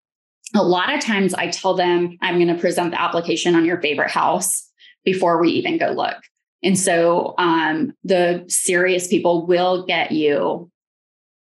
a 0.55 0.63
lot 0.63 0.93
of 0.93 0.99
times 0.99 1.33
I 1.33 1.47
tell 1.47 1.75
them 1.75 2.17
I'm 2.21 2.35
going 2.35 2.53
to 2.53 2.59
present 2.59 2.91
the 2.91 3.01
application 3.01 3.55
on 3.55 3.65
your 3.65 3.81
favorite 3.81 4.11
house 4.11 4.69
before 5.03 5.39
we 5.39 5.49
even 5.51 5.77
go 5.77 5.91
look. 5.91 6.17
And 6.63 6.77
so 6.77 7.33
um, 7.37 7.93
the 8.03 8.45
serious 8.47 9.07
people 9.07 9.47
will 9.47 9.85
get 9.85 10.11
you 10.11 10.69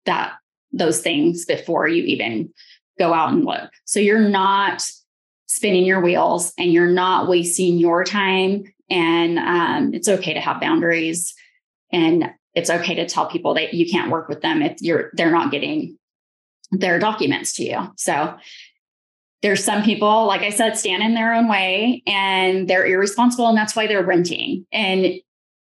that 0.05 0.33
those 0.71 1.01
things 1.01 1.45
before 1.45 1.87
you 1.87 2.03
even 2.03 2.53
go 2.99 3.13
out 3.13 3.31
and 3.31 3.45
look. 3.45 3.71
So 3.85 3.99
you're 3.99 4.19
not 4.19 4.87
spinning 5.47 5.85
your 5.85 6.01
wheels 6.01 6.53
and 6.57 6.71
you're 6.71 6.91
not 6.91 7.27
wasting 7.27 7.77
your 7.77 8.03
time. 8.03 8.65
And 8.89 9.39
um, 9.39 9.93
it's 9.93 10.09
okay 10.09 10.33
to 10.33 10.39
have 10.39 10.59
boundaries, 10.59 11.35
and 11.91 12.31
it's 12.55 12.71
okay 12.71 12.95
to 12.95 13.07
tell 13.07 13.29
people 13.29 13.53
that 13.53 13.75
you 13.75 13.87
can't 13.87 14.09
work 14.09 14.27
with 14.27 14.41
them 14.41 14.63
if 14.63 14.81
you're 14.81 15.11
they're 15.13 15.29
not 15.29 15.51
getting 15.51 15.95
their 16.71 16.97
documents 16.97 17.53
to 17.57 17.63
you. 17.63 17.93
So 17.97 18.35
there's 19.41 19.63
some 19.63 19.83
people, 19.83 20.25
like 20.25 20.41
I 20.41 20.49
said, 20.49 20.77
stand 20.77 21.01
in 21.01 21.13
their 21.13 21.33
own 21.33 21.47
way 21.47 22.03
and 22.05 22.67
they're 22.67 22.85
irresponsible, 22.85 23.47
and 23.47 23.57
that's 23.57 23.75
why 23.75 23.87
they're 23.87 24.05
renting. 24.05 24.65
And 24.71 25.13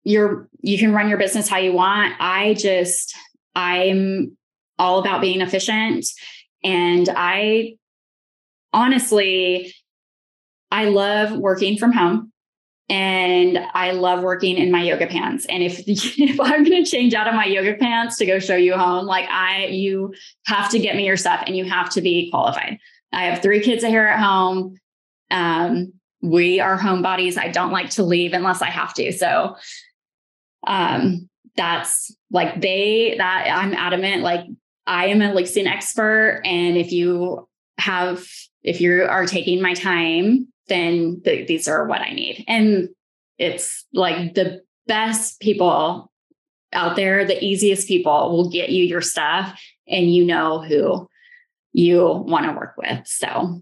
you're 0.03 0.47
you 0.61 0.77
can 0.77 0.93
run 0.93 1.09
your 1.09 1.17
business 1.17 1.47
how 1.47 1.57
you 1.57 1.73
want. 1.73 2.13
I 2.19 2.53
just 2.55 3.15
I'm 3.55 4.37
all 4.79 4.99
about 4.99 5.21
being 5.21 5.41
efficient, 5.41 6.05
and 6.63 7.07
I 7.15 7.77
honestly 8.73 9.73
I 10.71 10.85
love 10.85 11.37
working 11.37 11.77
from 11.77 11.91
home 11.91 12.31
and 12.89 13.59
I 13.73 13.91
love 13.91 14.23
working 14.23 14.57
in 14.57 14.71
my 14.71 14.83
yoga 14.83 15.07
pants. 15.07 15.45
And 15.47 15.61
if 15.61 15.79
if 15.87 16.39
I'm 16.39 16.63
going 16.63 16.83
to 16.83 16.89
change 16.89 17.13
out 17.13 17.27
of 17.27 17.35
my 17.35 17.45
yoga 17.45 17.75
pants 17.75 18.17
to 18.17 18.25
go 18.25 18.39
show 18.39 18.55
you 18.55 18.75
home, 18.75 19.05
like 19.05 19.29
I 19.29 19.65
you 19.67 20.13
have 20.45 20.69
to 20.71 20.79
get 20.79 20.95
me 20.95 21.05
your 21.05 21.17
stuff 21.17 21.43
and 21.45 21.55
you 21.55 21.65
have 21.65 21.89
to 21.91 22.01
be 22.01 22.29
qualified. 22.31 22.79
I 23.11 23.25
have 23.25 23.41
three 23.41 23.61
kids 23.61 23.83
here 23.83 24.05
at 24.05 24.19
home. 24.19 24.77
Um, 25.31 25.93
we 26.21 26.59
are 26.59 26.77
homebodies. 26.77 27.37
I 27.37 27.49
don't 27.49 27.71
like 27.71 27.91
to 27.91 28.03
leave 28.03 28.33
unless 28.33 28.61
I 28.61 28.69
have 28.69 28.93
to. 28.95 29.11
So 29.11 29.55
um, 30.65 31.29
that's 31.55 32.15
like 32.31 32.59
they 32.61 33.15
that 33.17 33.47
I'm 33.49 33.73
adamant, 33.73 34.23
like 34.23 34.45
I 34.85 35.07
am 35.07 35.21
a 35.21 35.33
leasing 35.33 35.67
expert. 35.67 36.41
And 36.45 36.77
if 36.77 36.91
you 36.91 37.47
have, 37.77 38.25
if 38.63 38.81
you 38.81 39.03
are 39.03 39.25
taking 39.25 39.61
my 39.61 39.73
time, 39.73 40.47
then 40.67 41.21
th- 41.23 41.47
these 41.47 41.67
are 41.67 41.87
what 41.87 42.01
I 42.01 42.11
need. 42.11 42.43
And 42.47 42.89
it's 43.37 43.85
like 43.93 44.33
the 44.33 44.61
best 44.87 45.39
people 45.39 46.11
out 46.73 46.95
there, 46.95 47.25
the 47.25 47.43
easiest 47.43 47.87
people 47.87 48.35
will 48.35 48.49
get 48.49 48.69
you 48.69 48.83
your 48.83 49.01
stuff 49.01 49.61
and 49.87 50.13
you 50.13 50.25
know 50.25 50.61
who 50.61 51.07
you 51.77 52.03
want 52.07 52.45
to 52.45 52.53
work 52.53 52.73
with. 52.75 53.05
So, 53.05 53.61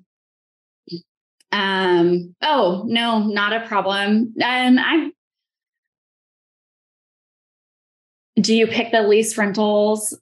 um, 1.52 2.36
oh 2.42 2.84
no, 2.88 3.24
not 3.24 3.52
a 3.52 3.68
problem. 3.68 4.34
Um, 4.42 4.80
I 4.80 5.12
do 8.40 8.56
you 8.56 8.68
pick 8.68 8.94
the 8.94 9.02
lease 9.02 9.38
rentals? 9.38 10.18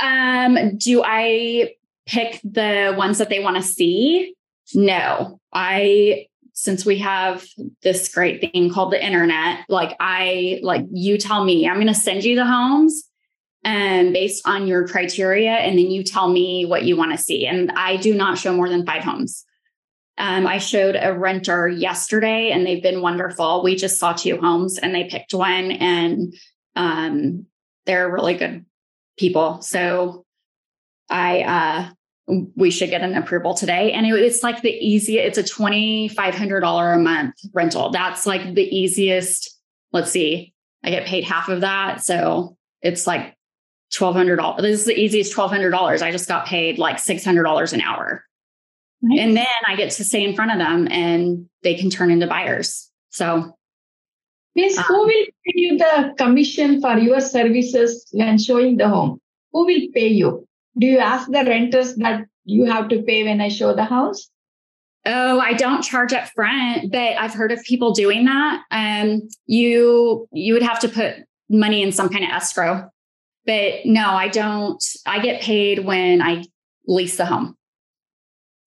Um, 0.00 0.76
do 0.76 1.02
I 1.04 1.76
pick 2.06 2.40
the 2.44 2.94
ones 2.96 3.18
that 3.18 3.30
they 3.30 3.40
want 3.40 3.56
to 3.56 3.62
see? 3.62 4.34
No, 4.74 5.40
I 5.52 6.26
since 6.52 6.84
we 6.84 6.98
have 6.98 7.46
this 7.82 8.12
great 8.14 8.52
thing 8.52 8.70
called 8.70 8.92
the 8.92 9.02
internet, 9.02 9.64
like 9.70 9.96
I 9.98 10.60
like 10.62 10.84
you 10.92 11.16
tell 11.16 11.42
me, 11.42 11.66
I'm 11.66 11.76
going 11.76 11.86
to 11.86 11.94
send 11.94 12.22
you 12.22 12.36
the 12.36 12.44
homes 12.44 13.09
um, 13.64 14.12
based 14.12 14.46
on 14.46 14.66
your 14.66 14.86
criteria, 14.88 15.52
and 15.52 15.78
then 15.78 15.90
you 15.90 16.02
tell 16.02 16.28
me 16.28 16.64
what 16.64 16.84
you 16.84 16.96
want 16.96 17.12
to 17.12 17.18
see. 17.18 17.46
And 17.46 17.70
I 17.72 17.96
do 17.96 18.14
not 18.14 18.38
show 18.38 18.54
more 18.54 18.68
than 18.68 18.86
five 18.86 19.02
homes. 19.02 19.44
Um, 20.18 20.46
I 20.46 20.58
showed 20.58 20.96
a 21.00 21.16
renter 21.16 21.68
yesterday, 21.68 22.50
and 22.50 22.66
they've 22.66 22.82
been 22.82 23.00
wonderful. 23.00 23.62
We 23.62 23.76
just 23.76 23.98
saw 23.98 24.12
two 24.12 24.38
homes, 24.38 24.78
and 24.78 24.94
they 24.94 25.04
picked 25.04 25.34
one, 25.34 25.72
and 25.72 26.34
um, 26.76 27.46
they're 27.86 28.10
really 28.10 28.34
good 28.34 28.64
people. 29.18 29.62
So 29.62 30.24
I 31.08 31.42
uh, 31.42 31.90
we 32.56 32.70
should 32.70 32.90
get 32.90 33.02
an 33.02 33.14
approval 33.14 33.54
today. 33.54 33.92
And 33.92 34.06
it, 34.06 34.14
it's 34.14 34.42
like 34.42 34.62
the 34.62 34.70
easiest, 34.70 35.38
it's 35.38 35.50
a 35.50 35.54
$2,500 35.54 36.94
a 36.94 36.98
month 36.98 37.34
rental. 37.52 37.90
That's 37.90 38.26
like 38.26 38.54
the 38.54 38.62
easiest. 38.62 39.58
Let's 39.92 40.12
see, 40.12 40.54
I 40.84 40.90
get 40.90 41.06
paid 41.06 41.24
half 41.24 41.48
of 41.48 41.62
that. 41.62 42.04
So 42.04 42.56
it's 42.80 43.06
like 43.06 43.36
$1,200. 43.92 44.60
This 44.60 44.80
is 44.80 44.86
the 44.86 44.98
easiest 44.98 45.34
$1,200. 45.34 46.02
I 46.02 46.10
just 46.10 46.28
got 46.28 46.46
paid 46.46 46.78
like 46.78 46.96
$600 46.96 47.72
an 47.72 47.80
hour. 47.80 48.24
Nice. 49.02 49.20
And 49.20 49.36
then 49.36 49.46
I 49.66 49.76
get 49.76 49.90
to 49.92 50.04
stay 50.04 50.24
in 50.24 50.34
front 50.34 50.52
of 50.52 50.58
them 50.58 50.86
and 50.90 51.48
they 51.62 51.74
can 51.74 51.90
turn 51.90 52.10
into 52.10 52.26
buyers. 52.26 52.90
So, 53.10 53.56
Miss, 54.54 54.76
um, 54.76 54.84
who 54.84 54.98
will 55.06 55.08
pay 55.08 55.52
you 55.54 55.78
the 55.78 56.14
commission 56.18 56.80
for 56.80 56.98
your 56.98 57.20
services 57.20 58.06
when 58.12 58.38
showing 58.38 58.76
the 58.76 58.88
home? 58.88 59.20
Who 59.52 59.64
will 59.64 59.88
pay 59.94 60.08
you? 60.08 60.46
Do 60.78 60.86
you 60.86 60.98
ask 60.98 61.26
the 61.30 61.44
renters 61.44 61.96
that 61.96 62.24
you 62.44 62.66
have 62.66 62.88
to 62.88 63.02
pay 63.02 63.24
when 63.24 63.40
I 63.40 63.48
show 63.48 63.74
the 63.74 63.84
house? 63.84 64.28
Oh, 65.06 65.40
I 65.40 65.54
don't 65.54 65.82
charge 65.82 66.12
up 66.12 66.28
front, 66.28 66.92
but 66.92 67.18
I've 67.18 67.32
heard 67.32 67.52
of 67.52 67.62
people 67.64 67.92
doing 67.92 68.26
that. 68.26 68.62
Um, 68.70 69.28
you 69.46 70.28
you 70.30 70.52
would 70.52 70.62
have 70.62 70.80
to 70.80 70.88
put 70.88 71.14
money 71.48 71.82
in 71.82 71.90
some 71.90 72.10
kind 72.10 72.24
of 72.24 72.30
escrow. 72.30 72.90
But 73.46 73.86
no, 73.86 74.10
I 74.10 74.28
don't. 74.28 74.82
I 75.06 75.18
get 75.20 75.42
paid 75.42 75.84
when 75.84 76.22
I 76.22 76.44
lease 76.86 77.16
the 77.16 77.26
home. 77.26 77.56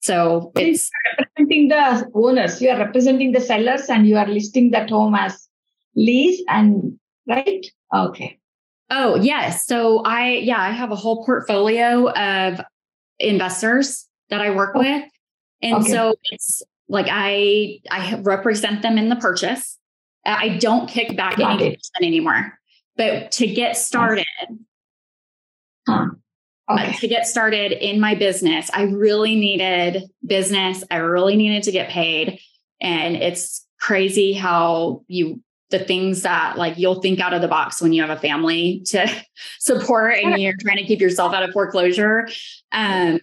So 0.02 0.52
it's 0.56 0.90
representing 1.18 1.70
the 1.70 2.12
owners. 2.14 2.62
You 2.62 2.70
are 2.72 2.78
representing 2.78 3.32
the 3.32 3.40
sellers 3.40 3.90
and 3.90 4.06
you 4.06 4.18
are 4.18 4.28
listing 4.28 4.72
that 4.72 4.90
home 4.90 5.16
as 5.16 5.48
lease 5.96 6.44
and 6.50 7.00
right? 7.28 7.66
Okay. 7.96 8.40
Oh, 8.90 9.16
yes. 9.16 9.66
So 9.66 10.04
I, 10.04 10.34
yeah, 10.34 10.60
I 10.60 10.72
have 10.72 10.92
a 10.92 10.96
whole 10.96 11.26
portfolio 11.26 12.10
of 12.12 12.62
investors 13.20 14.08
that 14.30 14.42
I 14.42 14.50
work 14.50 14.72
oh, 14.76 14.80
with. 14.80 15.04
And 15.62 15.76
okay. 15.76 15.92
so 15.92 16.16
it's 16.32 16.62
like 16.90 17.08
I 17.10 17.80
I 17.90 18.20
represent 18.22 18.82
them 18.82 18.98
in 18.98 19.10
the 19.10 19.16
purchase. 19.16 19.78
I 20.26 20.58
don't 20.58 20.90
kick 20.90 21.16
back 21.16 21.40
any 21.40 21.76
percent 21.76 22.04
anymore. 22.04 22.60
But 22.95 23.32
to 23.34 23.47
get 23.47 23.77
started, 23.77 24.25
huh. 25.88 26.08
Uh, 26.69 26.73
okay. 26.79 26.93
to 26.93 27.08
get 27.08 27.27
started 27.27 27.71
in 27.71 27.99
my 27.99 28.15
business, 28.15 28.69
I 28.73 28.84
really 28.84 29.36
needed 29.36 30.03
business. 30.25 30.84
I 30.89 30.97
really 30.97 31.36
needed 31.36 31.63
to 31.63 31.71
get 31.71 31.89
paid. 31.89 32.39
And 32.79 33.15
it's 33.15 33.65
crazy 33.79 34.34
how 34.34 35.03
you 35.08 35.41
the 35.71 35.79
things 35.79 36.21
that 36.21 36.56
like 36.56 36.77
you'll 36.77 37.01
think 37.01 37.19
out 37.19 37.34
of 37.34 37.41
the 37.41 37.47
box 37.47 37.82
when 37.82 37.93
you 37.93 38.01
have 38.03 38.15
a 38.15 38.19
family 38.19 38.84
to 38.86 39.10
support 39.60 40.13
and 40.23 40.39
you're 40.39 40.53
trying 40.62 40.77
to 40.77 40.86
keep 40.86 41.01
yourself 41.01 41.34
out 41.34 41.43
of 41.43 41.51
foreclosure. 41.51 42.29
Um, 42.71 43.19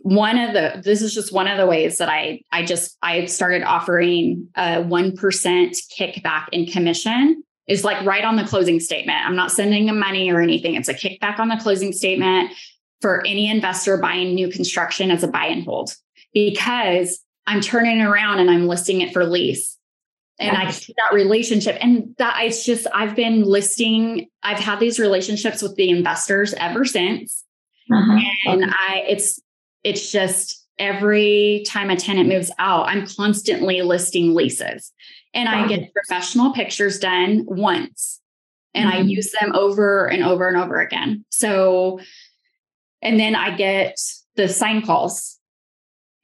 one 0.00 0.36
of 0.36 0.52
the 0.52 0.82
this 0.84 1.02
is 1.02 1.14
just 1.14 1.32
one 1.32 1.46
of 1.46 1.56
the 1.56 1.66
ways 1.66 1.98
that 1.98 2.08
I 2.08 2.42
I 2.50 2.64
just 2.64 2.98
I 3.00 3.26
started 3.26 3.62
offering 3.62 4.48
a 4.56 4.82
one 4.82 5.16
percent 5.16 5.76
kickback 5.96 6.48
in 6.50 6.66
commission 6.66 7.43
is 7.66 7.84
like 7.84 8.04
right 8.04 8.24
on 8.24 8.36
the 8.36 8.44
closing 8.44 8.80
statement. 8.80 9.18
I'm 9.24 9.36
not 9.36 9.50
sending 9.50 9.86
them 9.86 9.98
money 9.98 10.30
or 10.30 10.40
anything. 10.40 10.74
It's 10.74 10.88
a 10.88 10.94
kickback 10.94 11.38
on 11.38 11.48
the 11.48 11.56
closing 11.56 11.92
statement 11.92 12.52
for 13.00 13.24
any 13.26 13.48
investor 13.50 13.96
buying 13.98 14.34
new 14.34 14.48
construction 14.48 15.10
as 15.10 15.22
a 15.22 15.28
buy 15.28 15.46
and 15.46 15.64
hold 15.64 15.94
because 16.32 17.20
I'm 17.46 17.60
turning 17.60 18.00
around 18.00 18.40
and 18.40 18.50
I'm 18.50 18.66
listing 18.66 19.00
it 19.00 19.12
for 19.12 19.24
lease. 19.24 19.78
And 20.38 20.52
nice. 20.52 20.66
I 20.66 20.70
see 20.70 20.94
that 20.96 21.14
relationship. 21.14 21.76
And 21.80 22.14
that 22.18 22.42
it's 22.42 22.64
just, 22.64 22.86
I've 22.92 23.14
been 23.14 23.42
listing, 23.42 24.28
I've 24.42 24.58
had 24.58 24.80
these 24.80 24.98
relationships 24.98 25.62
with 25.62 25.76
the 25.76 25.90
investors 25.90 26.54
ever 26.54 26.84
since. 26.84 27.44
Uh-huh. 27.92 28.20
And 28.46 28.64
okay. 28.64 28.72
I, 28.74 29.04
it's, 29.06 29.40
it's 29.84 30.10
just 30.10 30.66
every 30.78 31.62
time 31.66 31.90
a 31.90 31.96
tenant 31.96 32.28
moves 32.28 32.50
out, 32.58 32.88
I'm 32.88 33.06
constantly 33.06 33.82
listing 33.82 34.34
leases 34.34 34.92
and 35.34 35.48
wow. 35.48 35.64
I 35.64 35.68
get 35.68 35.92
professional 35.92 36.52
pictures 36.52 36.98
done 36.98 37.44
once 37.46 38.20
and 38.72 38.88
mm-hmm. 38.88 38.98
I 38.98 39.02
use 39.02 39.32
them 39.38 39.52
over 39.54 40.06
and 40.06 40.22
over 40.22 40.48
and 40.48 40.56
over 40.56 40.80
again. 40.80 41.24
So, 41.28 42.00
and 43.02 43.18
then 43.18 43.34
I 43.34 43.56
get 43.56 44.00
the 44.36 44.48
sign 44.48 44.82
calls 44.82 45.38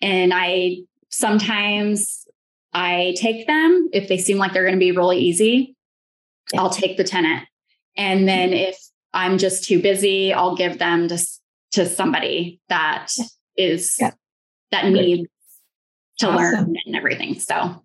and 0.01 0.33
I 0.33 0.79
sometimes 1.11 2.25
I 2.73 3.15
take 3.19 3.47
them 3.47 3.91
if 3.93 4.09
they 4.09 4.17
seem 4.19 4.39
like 4.39 4.53
they're 4.53 4.65
going 4.65 4.75
to 4.75 4.79
be 4.79 4.93
really 4.93 5.19
easy. 5.19 5.77
Yeah. 6.53 6.63
I'll 6.63 6.71
take 6.71 6.97
the 6.97 7.05
tenant. 7.05 7.47
And 7.97 8.29
then 8.29 8.53
if 8.53 8.79
I'm 9.13 9.39
just 9.39 9.65
too 9.65 9.83
busy, 9.83 10.33
I'll 10.33 10.57
give 10.57 10.79
them 10.79 11.09
to, 11.09 11.19
to 11.73 11.87
somebody 11.87 12.61
that 12.69 13.09
is 13.57 13.97
yeah. 13.99 14.13
that 14.71 14.87
needs 14.87 15.29
to 16.19 16.29
awesome. 16.29 16.37
learn 16.37 16.77
and 16.87 16.97
everything. 16.97 17.39
So 17.39 17.83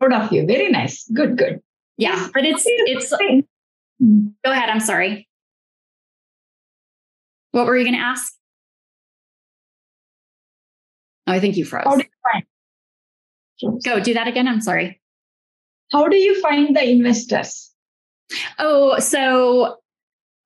proud 0.00 0.12
of 0.12 0.32
you. 0.32 0.46
Very 0.46 0.70
nice. 0.70 1.08
Good, 1.12 1.36
good. 1.36 1.60
Yeah, 1.96 2.28
but 2.32 2.44
it's 2.44 2.64
it's. 2.66 3.10
Go 3.10 4.52
ahead. 4.52 4.68
I'm 4.68 4.80
sorry. 4.80 5.28
What 7.52 7.66
were 7.66 7.76
you 7.76 7.84
going 7.84 7.94
to 7.94 8.00
ask? 8.00 8.34
Oh, 11.26 11.32
I 11.32 11.40
think 11.40 11.56
you 11.56 11.64
froze. 11.64 11.86
You 11.86 12.04
find? 13.62 13.82
Go 13.82 14.00
do 14.00 14.14
that 14.14 14.28
again. 14.28 14.46
I'm 14.46 14.60
sorry. 14.60 15.00
How 15.90 16.08
do 16.08 16.16
you 16.16 16.40
find 16.40 16.76
the 16.76 16.86
investors? 16.86 17.72
Oh, 18.58 18.98
so 18.98 19.76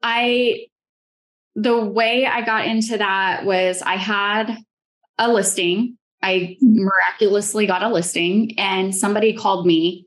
I 0.03 0.67
the 1.57 1.85
way 1.85 2.27
I 2.27 2.43
got 2.45 2.67
into 2.67 2.99
that 2.99 3.45
was 3.45 3.83
I 3.83 3.97
had 3.97 4.57
a 5.19 5.33
listing. 5.33 5.99
I 6.23 6.57
miraculously 6.61 7.67
got 7.67 7.83
a 7.83 7.89
listing, 7.89 8.59
and 8.59 8.95
somebody 8.95 9.33
called 9.33 9.67
me 9.67 10.07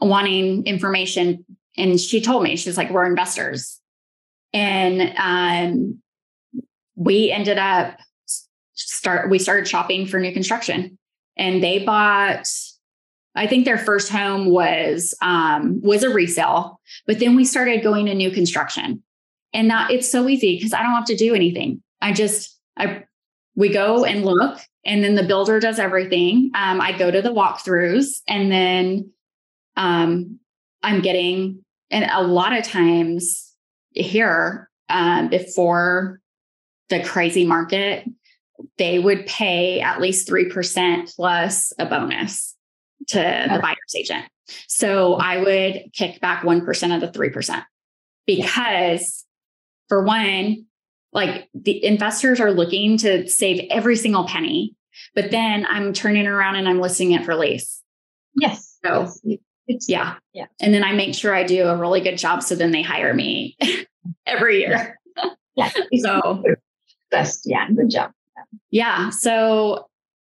wanting 0.00 0.66
information. 0.66 1.44
And 1.76 2.00
she 2.00 2.20
told 2.20 2.42
me, 2.42 2.56
she's 2.56 2.76
like, 2.76 2.90
We're 2.90 3.06
investors. 3.06 3.80
And 4.52 5.12
um, 5.18 6.00
we 6.96 7.30
ended 7.30 7.58
up 7.58 7.98
start 8.74 9.30
we 9.30 9.38
started 9.38 9.68
shopping 9.68 10.06
for 10.06 10.18
new 10.18 10.32
construction 10.32 10.98
and 11.36 11.62
they 11.62 11.78
bought 11.84 12.48
i 13.36 13.46
think 13.46 13.64
their 13.64 13.78
first 13.78 14.10
home 14.10 14.46
was 14.46 15.14
um 15.22 15.80
was 15.80 16.02
a 16.02 16.10
resale 16.10 16.80
but 17.06 17.20
then 17.20 17.36
we 17.36 17.44
started 17.44 17.84
going 17.84 18.06
to 18.06 18.14
new 18.14 18.32
construction 18.32 19.00
and 19.54 19.70
that 19.70 19.90
it's 19.90 20.10
so 20.10 20.28
easy 20.28 20.56
because 20.56 20.74
I 20.74 20.82
don't 20.82 20.92
have 20.92 21.06
to 21.06 21.16
do 21.16 21.34
anything. 21.34 21.80
I 22.02 22.12
just 22.12 22.58
I 22.76 23.04
we 23.56 23.68
go 23.72 24.04
and 24.04 24.24
look, 24.24 24.60
and 24.84 25.02
then 25.02 25.14
the 25.14 25.22
builder 25.22 25.60
does 25.60 25.78
everything. 25.78 26.50
Um, 26.54 26.80
I 26.80 26.96
go 26.96 27.10
to 27.10 27.22
the 27.22 27.32
walkthroughs, 27.32 28.06
and 28.26 28.50
then 28.50 29.10
um, 29.76 30.38
I'm 30.82 31.00
getting 31.00 31.64
and 31.90 32.10
a 32.10 32.22
lot 32.22 32.56
of 32.56 32.64
times 32.64 33.52
here 33.90 34.68
um, 34.88 35.28
before 35.28 36.20
the 36.88 37.02
crazy 37.04 37.46
market, 37.46 38.04
they 38.78 38.98
would 38.98 39.26
pay 39.26 39.80
at 39.80 40.00
least 40.00 40.26
three 40.26 40.48
percent 40.48 41.12
plus 41.14 41.72
a 41.78 41.86
bonus 41.86 42.56
to 43.08 43.18
the 43.18 43.58
buyer's 43.60 43.94
agent. 43.96 44.24
So 44.66 45.14
I 45.14 45.38
would 45.38 45.92
kick 45.92 46.20
back 46.20 46.44
one 46.44 46.64
percent 46.64 46.92
of 46.92 47.00
the 47.00 47.12
three 47.12 47.30
percent 47.30 47.64
because 48.26 49.24
for 49.88 50.04
one, 50.04 50.66
like 51.14 51.48
the 51.54 51.82
investors 51.84 52.40
are 52.40 52.52
looking 52.52 52.98
to 52.98 53.26
save 53.28 53.66
every 53.70 53.96
single 53.96 54.26
penny, 54.26 54.74
but 55.14 55.30
then 55.30 55.64
I'm 55.66 55.92
turning 55.92 56.26
around 56.26 56.56
and 56.56 56.68
I'm 56.68 56.80
listing 56.80 57.12
it 57.12 57.24
for 57.24 57.36
lease. 57.36 57.82
Yes. 58.34 58.76
So 58.84 59.08
it's, 59.68 59.88
yeah. 59.88 60.16
Yeah. 60.32 60.46
And 60.60 60.74
then 60.74 60.82
I 60.82 60.92
make 60.92 61.14
sure 61.14 61.34
I 61.34 61.44
do 61.44 61.66
a 61.66 61.76
really 61.76 62.00
good 62.00 62.18
job. 62.18 62.42
So 62.42 62.56
then 62.56 62.72
they 62.72 62.82
hire 62.82 63.14
me 63.14 63.56
every 64.26 64.60
year. 64.60 64.98
Yeah. 65.54 65.70
so 65.98 66.42
best. 67.10 67.42
Yeah. 67.46 67.68
Good 67.70 67.90
job. 67.90 68.10
Yeah. 68.70 69.10
So 69.10 69.86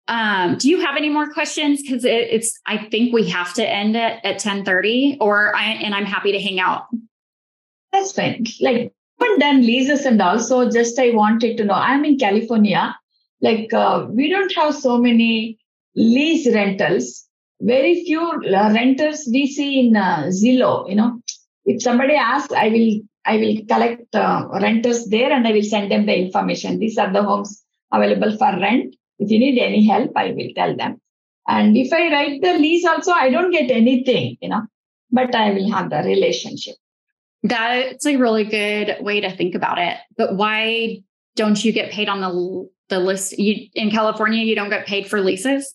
um, 0.08 0.58
do 0.58 0.68
you 0.68 0.80
have 0.80 0.96
any 0.96 1.08
more 1.08 1.32
questions? 1.32 1.82
Because 1.82 2.04
it, 2.04 2.28
it's 2.30 2.58
I 2.66 2.76
think 2.76 3.14
we 3.14 3.30
have 3.30 3.54
to 3.54 3.66
end 3.66 3.96
it 3.96 4.20
at 4.24 4.40
10 4.40 4.64
30 4.64 5.18
or 5.20 5.54
I 5.54 5.64
and 5.66 5.94
I'm 5.94 6.04
happy 6.04 6.32
to 6.32 6.40
hang 6.40 6.58
out. 6.58 6.86
That's 7.92 8.12
fine. 8.12 8.44
Like 8.60 8.92
haven't 9.20 9.40
done 9.40 9.66
leases 9.66 10.06
and 10.06 10.20
also 10.20 10.70
just 10.70 10.98
I 10.98 11.10
wanted 11.10 11.56
to 11.58 11.64
know. 11.64 11.74
I'm 11.74 12.04
in 12.04 12.18
California. 12.18 12.96
Like 13.40 13.72
uh, 13.72 14.06
we 14.10 14.30
don't 14.30 14.52
have 14.54 14.74
so 14.74 14.98
many 14.98 15.58
lease 15.94 16.46
rentals. 16.52 17.24
Very 17.60 18.04
few 18.04 18.20
uh, 18.20 18.70
renters 18.72 19.28
we 19.30 19.46
see 19.46 19.86
in 19.86 19.96
uh, 19.96 20.24
Zillow. 20.28 20.88
You 20.88 20.96
know, 20.96 21.20
if 21.64 21.82
somebody 21.82 22.14
asks, 22.14 22.52
I 22.52 22.68
will 22.68 23.00
I 23.26 23.36
will 23.38 23.56
collect 23.66 24.14
uh, 24.14 24.48
renters 24.60 25.06
there 25.06 25.32
and 25.32 25.46
I 25.46 25.52
will 25.52 25.62
send 25.62 25.90
them 25.90 26.06
the 26.06 26.16
information. 26.16 26.78
These 26.78 26.98
are 26.98 27.12
the 27.12 27.22
homes 27.22 27.64
available 27.92 28.36
for 28.36 28.58
rent. 28.60 28.96
If 29.18 29.30
you 29.30 29.38
need 29.38 29.58
any 29.58 29.86
help, 29.86 30.12
I 30.16 30.32
will 30.32 30.50
tell 30.54 30.76
them. 30.76 31.00
And 31.46 31.76
if 31.76 31.92
I 31.92 32.10
write 32.10 32.42
the 32.42 32.54
lease 32.54 32.84
also, 32.84 33.12
I 33.12 33.30
don't 33.30 33.50
get 33.50 33.70
anything, 33.70 34.36
you 34.40 34.48
know, 34.48 34.62
but 35.10 35.34
I 35.34 35.52
will 35.52 35.70
have 35.70 35.90
the 35.90 35.98
relationship. 35.98 36.76
That's 37.44 38.06
a 38.06 38.16
really 38.16 38.44
good 38.44 38.96
way 39.00 39.20
to 39.20 39.30
think 39.36 39.54
about 39.54 39.78
it. 39.78 39.98
But 40.16 40.34
why 40.36 41.02
don't 41.36 41.62
you 41.62 41.72
get 41.72 41.92
paid 41.92 42.08
on 42.08 42.20
the 42.20 42.68
the 42.88 42.98
list? 42.98 43.38
You 43.38 43.68
in 43.74 43.90
California, 43.90 44.42
you 44.44 44.54
don't 44.54 44.70
get 44.70 44.86
paid 44.86 45.06
for 45.06 45.20
leases. 45.20 45.74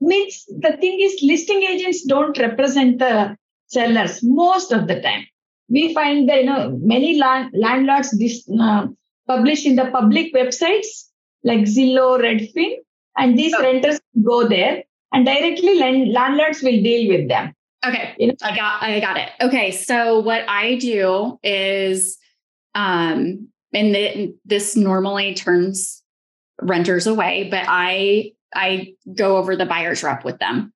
Means 0.00 0.44
the 0.48 0.76
thing 0.80 0.98
is, 1.00 1.20
listing 1.22 1.62
agents 1.62 2.04
don't 2.04 2.36
represent 2.38 2.98
the 2.98 3.36
sellers 3.68 4.20
most 4.22 4.72
of 4.72 4.88
the 4.88 5.00
time. 5.00 5.26
We 5.68 5.94
find 5.94 6.28
that 6.28 6.40
you 6.40 6.46
know 6.46 6.76
many 6.82 7.18
land, 7.18 7.52
landlords 7.54 8.10
this 8.18 8.42
uh, 8.60 8.86
publish 9.28 9.64
in 9.64 9.76
the 9.76 9.86
public 9.92 10.34
websites 10.34 11.06
like 11.44 11.60
Zillow, 11.60 12.18
Redfin, 12.20 12.74
and 13.16 13.38
these 13.38 13.54
Oh. 13.56 13.62
renters 13.62 14.00
go 14.24 14.48
there 14.48 14.82
and 15.12 15.24
directly 15.24 15.78
land- 15.78 16.12
landlords 16.12 16.62
will 16.62 16.82
deal 16.82 17.08
with 17.08 17.28
them. 17.28 17.54
Okay. 17.86 18.14
You 18.18 18.28
know? 18.28 18.34
I 18.42 18.56
got 18.56 18.82
I 18.82 19.00
got 19.00 19.16
it. 19.16 19.30
Okay. 19.40 19.70
So 19.70 20.20
what 20.20 20.48
I 20.48 20.76
do 20.76 21.38
is 21.42 22.18
um 22.74 23.48
and 23.72 23.94
the, 23.94 24.34
this 24.44 24.76
normally 24.76 25.34
turns 25.34 26.02
renters 26.62 27.06
away, 27.06 27.48
but 27.50 27.64
I 27.66 28.32
I 28.54 28.94
go 29.14 29.36
over 29.36 29.56
the 29.56 29.66
buyer's 29.66 30.02
rep 30.02 30.24
with 30.24 30.38
them. 30.38 30.72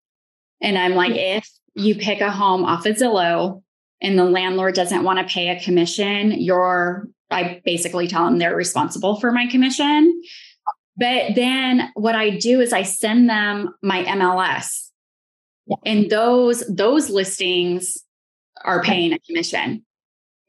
And 0.60 0.76
I'm 0.76 0.94
like, 0.94 1.12
if 1.14 1.48
you 1.74 1.94
pick 1.94 2.20
a 2.20 2.30
home 2.30 2.64
off 2.64 2.86
of 2.86 2.96
Zillow 2.96 3.62
and 4.02 4.18
the 4.18 4.24
landlord 4.24 4.74
doesn't 4.74 5.04
want 5.04 5.20
to 5.20 5.32
pay 5.32 5.48
a 5.48 5.60
commission, 5.60 6.32
you're 6.32 7.08
I 7.30 7.60
basically 7.64 8.08
tell 8.08 8.24
them 8.24 8.38
they're 8.38 8.56
responsible 8.56 9.20
for 9.20 9.30
my 9.30 9.46
commission. 9.46 10.20
But 10.96 11.36
then 11.36 11.90
what 11.94 12.16
I 12.16 12.30
do 12.30 12.60
is 12.60 12.72
I 12.72 12.82
send 12.82 13.30
them 13.30 13.74
my 13.82 14.02
MLS. 14.04 14.87
Yeah. 15.68 15.76
And 15.84 16.10
those 16.10 16.66
those 16.68 17.10
listings 17.10 17.98
are 18.64 18.82
paying 18.82 19.12
a 19.12 19.18
commission. 19.20 19.84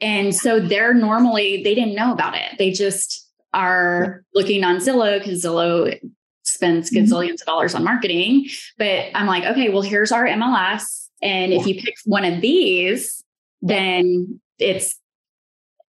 And 0.02 0.34
so 0.34 0.60
they're 0.60 0.94
normally 0.94 1.62
they 1.64 1.76
didn't 1.76 1.96
know 1.96 2.12
about 2.14 2.36
it. 2.36 2.58
They 2.58 2.72
just 2.72 3.28
are 3.54 4.24
looking 4.34 4.64
on 4.64 4.78
Zillow 4.78 5.20
because 5.20 5.44
Zillow 5.44 6.00
spends 6.44 6.90
Mhm. 6.90 7.04
gazillions 7.04 7.42
of 7.42 7.46
dollars 7.48 7.76
on 7.76 7.84
marketing. 7.84 8.48
But 8.78 9.08
I'm 9.14 9.28
like, 9.28 9.44
okay, 9.44 9.70
well, 9.70 9.82
here's 9.82 10.12
our 10.12 10.26
MLS. 10.26 11.10
And 11.22 11.52
if 11.54 11.68
you 11.68 11.76
pick 11.76 11.96
one 12.06 12.24
of 12.26 12.42
these, 12.42 13.24
then 13.62 14.40
it's 14.58 14.96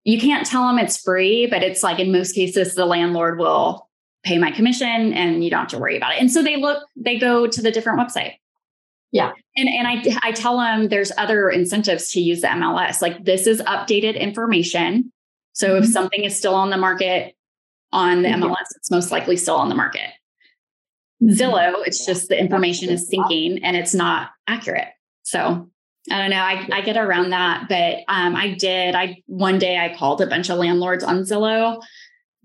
you 0.05 0.19
can't 0.21 0.45
tell 0.47 0.65
them 0.67 0.79
it's 0.79 0.97
free, 0.97 1.47
but 1.47 1.63
it's 1.63 1.83
like 1.83 1.99
in 1.99 2.13
most 2.13 2.33
cases, 2.33 2.75
the 2.75 2.85
landlord 2.85 3.37
will 3.37 3.89
pay 4.23 4.37
my 4.37 4.51
commission 4.51 5.13
and 5.13 5.43
you 5.43 5.49
don't 5.49 5.59
have 5.61 5.69
to 5.69 5.77
worry 5.77 5.97
about 5.97 6.13
it. 6.13 6.21
And 6.21 6.31
so 6.31 6.41
they 6.41 6.55
look, 6.55 6.81
they 6.95 7.19
go 7.19 7.45
to 7.45 7.61
the 7.61 7.71
different 7.71 7.99
website. 7.99 8.35
Yeah. 9.11 9.31
And 9.55 9.69
and 9.69 9.87
I 9.87 10.03
I 10.21 10.31
tell 10.31 10.57
them 10.57 10.89
there's 10.89 11.11
other 11.17 11.49
incentives 11.49 12.11
to 12.11 12.19
use 12.21 12.41
the 12.41 12.47
MLS. 12.47 13.01
Like 13.01 13.23
this 13.23 13.47
is 13.47 13.61
updated 13.61 14.19
information. 14.19 15.11
So 15.53 15.77
if 15.77 15.85
Mhm. 15.85 15.87
something 15.87 16.23
is 16.23 16.37
still 16.37 16.55
on 16.55 16.69
the 16.69 16.77
market 16.77 17.33
on 17.91 18.21
the 18.21 18.29
Yeah. 18.29 18.35
MLS, 18.37 18.65
it's 18.75 18.91
most 18.91 19.11
likely 19.11 19.37
still 19.37 19.55
on 19.55 19.69
the 19.69 19.75
market. 19.75 20.09
Zillow, 21.23 21.75
it's 21.85 22.05
just 22.05 22.29
the 22.29 22.39
information 22.39 22.89
is 22.89 23.09
syncing 23.09 23.59
and 23.63 23.75
it's 23.75 23.93
not 23.95 24.29
accurate. 24.47 24.89
So 25.23 25.69
I 26.11 26.19
don't 26.19 26.29
know. 26.29 26.37
I, 26.37 26.67
I 26.71 26.81
get 26.81 26.95
around 26.95 27.31
that, 27.31 27.67
but 27.67 27.99
um, 28.07 28.35
I 28.35 28.53
did. 28.53 28.93
I 28.95 29.23
one 29.25 29.57
day 29.57 29.77
I 29.77 29.93
called 29.95 30.21
a 30.21 30.27
bunch 30.27 30.49
of 30.49 30.57
landlords 30.57 31.03
on 31.03 31.23
Zillow, 31.23 31.81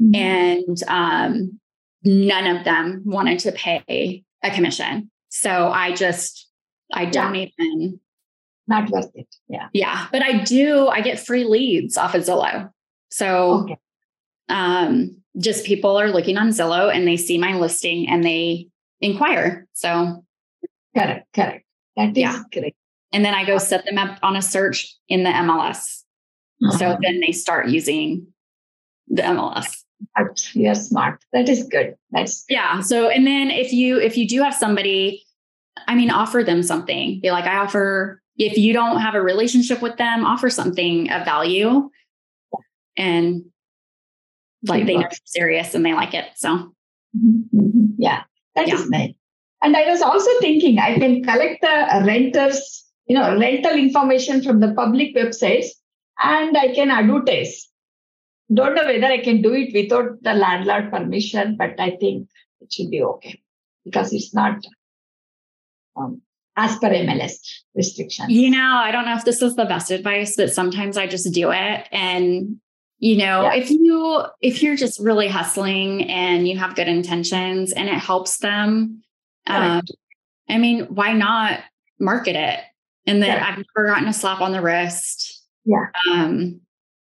Mhm. 0.00 0.16
and 0.16 0.82
um, 0.88 1.60
none 2.02 2.46
of 2.56 2.64
them 2.64 3.02
wanted 3.04 3.38
to 3.40 3.52
pay 3.52 4.24
a 4.42 4.50
commission. 4.50 5.10
So 5.28 5.68
I 5.70 5.92
just 5.92 6.41
I 6.92 7.06
don't 7.06 7.34
even. 7.36 8.00
Not 8.68 8.90
worth 8.90 9.10
it. 9.14 9.26
Yeah. 9.48 9.68
Yeah, 9.72 10.06
but 10.12 10.22
I 10.22 10.38
do. 10.44 10.86
I 10.88 11.00
get 11.00 11.18
free 11.18 11.44
leads 11.44 11.96
off 11.96 12.14
of 12.14 12.22
Zillow. 12.22 12.70
So 13.10 13.62
Okay. 13.64 13.76
um, 14.48 15.16
just 15.38 15.64
people 15.64 15.96
are 15.98 16.10
looking 16.10 16.38
on 16.38 16.48
Zillow 16.50 16.94
and 16.94 17.06
they 17.06 17.16
see 17.16 17.38
my 17.38 17.56
listing 17.58 18.08
and 18.08 18.22
they 18.22 18.68
inquire. 19.00 19.66
So 19.72 20.24
Correct. 20.96 21.26
Correct. 21.34 21.64
That 21.96 22.10
is 22.10 22.18
Yeah. 22.18 22.42
correct. 22.52 22.76
and 23.14 23.24
then 23.24 23.34
I 23.34 23.44
go 23.44 23.58
set 23.58 23.84
them 23.84 23.98
up 23.98 24.18
on 24.22 24.36
a 24.36 24.42
search 24.42 24.94
in 25.08 25.22
the 25.24 25.30
MLS. 25.30 26.04
So 26.78 26.86
Uh-huh. 26.86 26.98
then 27.02 27.20
they 27.20 27.32
start 27.32 27.68
using 27.68 28.28
the 29.08 29.22
MLS. 29.22 29.84
You're 30.54 30.74
smart. 30.74 31.22
That 31.32 31.48
is 31.48 31.64
good. 31.64 31.96
That's 32.10 32.44
Yeah. 32.48 32.80
So 32.80 33.08
and 33.08 33.26
then 33.26 33.50
if 33.50 33.72
you 33.72 33.98
if 34.00 34.16
you 34.16 34.26
do 34.28 34.40
have 34.42 34.54
somebody, 34.54 35.24
I 35.86 35.94
mean, 35.94 36.10
offer 36.10 36.42
them 36.42 36.62
something. 36.62 37.20
Be 37.20 37.30
like, 37.30 37.44
I 37.44 37.58
offer 37.58 38.22
if 38.36 38.56
you 38.56 38.72
don't 38.72 39.00
have 39.00 39.14
a 39.14 39.22
relationship 39.22 39.82
with 39.82 39.96
them, 39.96 40.24
offer 40.24 40.50
something 40.50 41.10
of 41.10 41.24
value. 41.24 41.90
And 42.96 43.44
like 44.64 44.86
they 44.86 44.96
know 44.96 45.08
serious 45.24 45.74
and 45.74 45.84
they 45.84 45.94
like 45.94 46.14
it. 46.14 46.26
So 46.36 46.72
Mhm, 47.16 47.44
mhm. 47.54 47.94
Yeah, 47.98 48.22
that 48.54 48.68
is 48.68 48.80
Yeah. 48.80 48.86
nice. 48.98 49.14
And 49.62 49.76
I 49.76 49.88
was 49.88 50.02
also 50.02 50.30
thinking 50.40 50.78
I 50.78 50.98
can 50.98 51.22
collect 51.22 51.60
the 51.60 52.02
renters, 52.06 52.84
you 53.06 53.16
know, 53.16 53.38
rental 53.38 53.72
information 53.78 54.42
from 54.42 54.60
the 54.60 54.72
public 54.74 55.14
websites 55.14 55.66
and 56.22 56.56
I 56.56 56.74
can 56.74 56.90
advertise. 56.90 57.68
Don't 58.52 58.74
know 58.74 58.84
whether 58.84 59.06
I 59.06 59.18
can 59.18 59.40
do 59.40 59.52
it 59.54 59.72
without 59.72 60.22
the 60.22 60.34
landlord 60.34 60.90
permission, 60.90 61.56
but 61.56 61.78
I 61.78 61.96
think 61.96 62.28
it 62.60 62.72
should 62.72 62.90
be 62.90 63.02
okay 63.02 63.40
because 63.84 64.12
it's 64.12 64.34
not 64.34 64.64
um, 65.96 66.20
as 66.56 66.76
per 66.78 66.90
MLS 66.90 67.32
restrictions. 67.74 68.30
You 68.30 68.50
know, 68.50 68.80
I 68.82 68.90
don't 68.90 69.04
know 69.06 69.16
if 69.16 69.24
this 69.24 69.40
is 69.42 69.56
the 69.56 69.64
best 69.64 69.90
advice, 69.90 70.36
but 70.36 70.52
sometimes 70.52 70.96
I 70.96 71.06
just 71.06 71.32
do 71.32 71.50
it. 71.50 71.88
And, 71.90 72.56
you 72.98 73.16
know, 73.16 73.42
Yeah. 73.44 73.54
if 73.54 73.70
you, 73.70 74.22
if 74.40 74.62
you're 74.62 74.76
just 74.76 75.00
really 75.00 75.28
hustling 75.28 76.08
and 76.10 76.46
you 76.46 76.58
have 76.58 76.74
good 76.74 76.88
intentions 76.88 77.72
and 77.72 77.88
it 77.88 77.94
helps 77.94 78.38
them, 78.38 79.02
um, 79.46 79.82
I 80.48 80.58
mean, 80.58 80.84
why 80.86 81.12
not 81.14 81.60
market 81.98 82.36
it? 82.36 82.60
And 83.06 83.22
then 83.22 83.30
Correct. 83.38 83.58
I've 83.58 83.64
never 83.76 83.88
gotten 83.88 84.08
a 84.08 84.12
slap 84.12 84.40
on 84.40 84.52
the 84.52 84.60
wrist. 84.60 85.42
Yeah. 85.64 85.86
Um, 86.10 86.60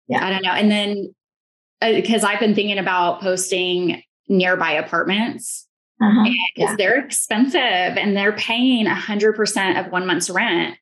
Yeah. 0.07 0.25
I 0.25 0.29
don't 0.29 0.43
know. 0.43 0.51
And 0.51 0.69
then, 0.69 1.15
because 1.81 2.23
I've 2.23 2.39
been 2.39 2.53
thinking 2.53 2.77
about 2.77 3.21
posting 3.21 4.03
nearby 4.29 4.73
apartments 4.73 5.67
Uh-huh. 6.01 6.23
because 6.23 6.71
Yeah. 6.71 6.75
they're 6.77 6.99
expensive 7.05 7.61
and 7.61 8.15
they're 8.17 8.31
paying 8.33 8.87
a 8.87 8.95
hundred 8.95 9.33
percent 9.35 9.77
of 9.77 9.91
one 9.91 10.07
month's 10.07 10.29
rent. 10.29 10.77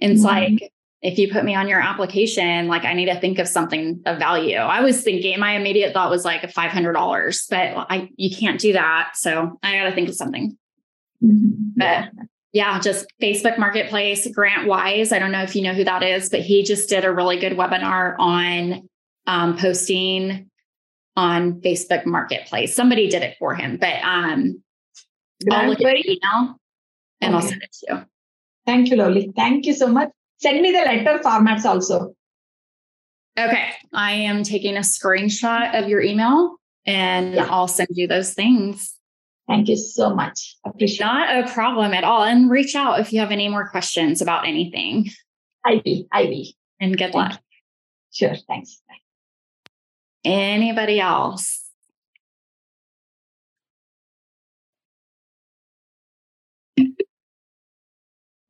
And 0.00 0.12
it's 0.12 0.22
Mhm. 0.22 0.24
like, 0.24 0.72
if 1.02 1.18
you 1.18 1.30
put 1.30 1.44
me 1.44 1.54
on 1.54 1.68
your 1.68 1.80
application, 1.80 2.66
like 2.66 2.84
I 2.84 2.94
need 2.94 3.06
to 3.06 3.20
think 3.20 3.38
of 3.38 3.46
something 3.46 4.00
of 4.06 4.18
value. 4.18 4.56
I 4.56 4.80
was 4.80 5.02
thinking 5.02 5.38
my 5.38 5.52
immediate 5.56 5.92
thought 5.92 6.10
was 6.10 6.24
like 6.24 6.50
five 6.50 6.70
hundred 6.72 6.94
dollars, 6.94 7.46
but 7.50 7.86
I 7.90 8.08
you 8.16 8.34
can't 8.34 8.58
do 8.58 8.72
that. 8.72 9.10
So 9.14 9.58
I 9.62 9.76
got 9.76 9.84
to 9.84 9.92
think 9.94 10.08
of 10.08 10.14
something. 10.14 10.56
Mhm. 11.22 11.52
Yeah. 11.76 12.08
Yeah, 12.54 12.78
just 12.80 13.06
Facebook 13.20 13.58
Marketplace, 13.58 14.28
Grant 14.32 14.68
Wise. 14.68 15.10
I 15.12 15.18
don't 15.18 15.32
know 15.32 15.42
if 15.42 15.56
you 15.56 15.62
know 15.62 15.74
who 15.74 15.82
that 15.84 16.02
is, 16.04 16.30
but 16.30 16.40
he 16.40 16.62
just 16.62 16.88
did 16.88 17.04
a 17.04 17.12
really 17.12 17.36
good 17.36 17.54
webinar 17.54 18.14
on 18.18 18.88
um, 19.26 19.56
posting 19.58 20.48
on 21.16 21.60
Facebook 21.60 22.06
Marketplace. 22.06 22.74
Somebody 22.74 23.08
did 23.08 23.22
it 23.22 23.36
for 23.38 23.54
him, 23.54 23.76
but 23.76 24.02
um, 24.02 24.62
I'll 25.50 25.68
look 25.68 25.80
at 25.80 25.84
the 25.84 26.10
email 26.10 26.56
and 27.20 27.34
I'll 27.34 27.42
send 27.42 27.62
it 27.62 27.72
to 27.72 27.86
you. 27.88 28.02
Thank 28.66 28.90
you, 28.90 28.96
Loli. 28.96 29.34
Thank 29.34 29.66
you 29.66 29.74
so 29.74 29.88
much. 29.88 30.10
Send 30.38 30.60
me 30.60 30.72
the 30.72 30.78
letter 30.78 31.20
formats 31.22 31.64
also. 31.64 32.14
Okay, 33.38 33.70
I 33.92 34.12
am 34.12 34.42
taking 34.42 34.76
a 34.76 34.80
screenshot 34.80 35.80
of 35.80 35.88
your 35.88 36.00
email 36.00 36.56
and 36.86 37.34
Yeah. 37.34 37.46
I'll 37.50 37.68
send 37.68 37.88
you 37.92 38.06
those 38.06 38.32
things. 38.34 38.94
Thank 39.48 39.68
you 39.68 39.76
so 39.76 40.14
much. 40.14 40.56
Appreciate 40.64 41.00
it. 41.00 41.04
Not 41.04 41.44
a 41.44 41.52
problem 41.52 41.92
at 41.92 42.04
all. 42.04 42.24
And 42.24 42.50
reach 42.50 42.74
out 42.74 43.00
if 43.00 43.12
you 43.12 43.20
have 43.20 43.30
any 43.30 43.48
more 43.48 43.68
questions 43.68 44.22
about 44.22 44.46
anything. 44.46 45.10
I 45.64 45.82
will. 45.84 46.04
I 46.12 46.24
will. 46.24 46.46
And 46.80 46.92
good 46.92 47.12
Thank 47.12 47.14
luck. 47.14 47.40
Sure. 48.12 48.34
Thanks. 48.48 48.80
Bye. 48.88 49.03
Anybody 50.24 51.00
else? 51.00 51.60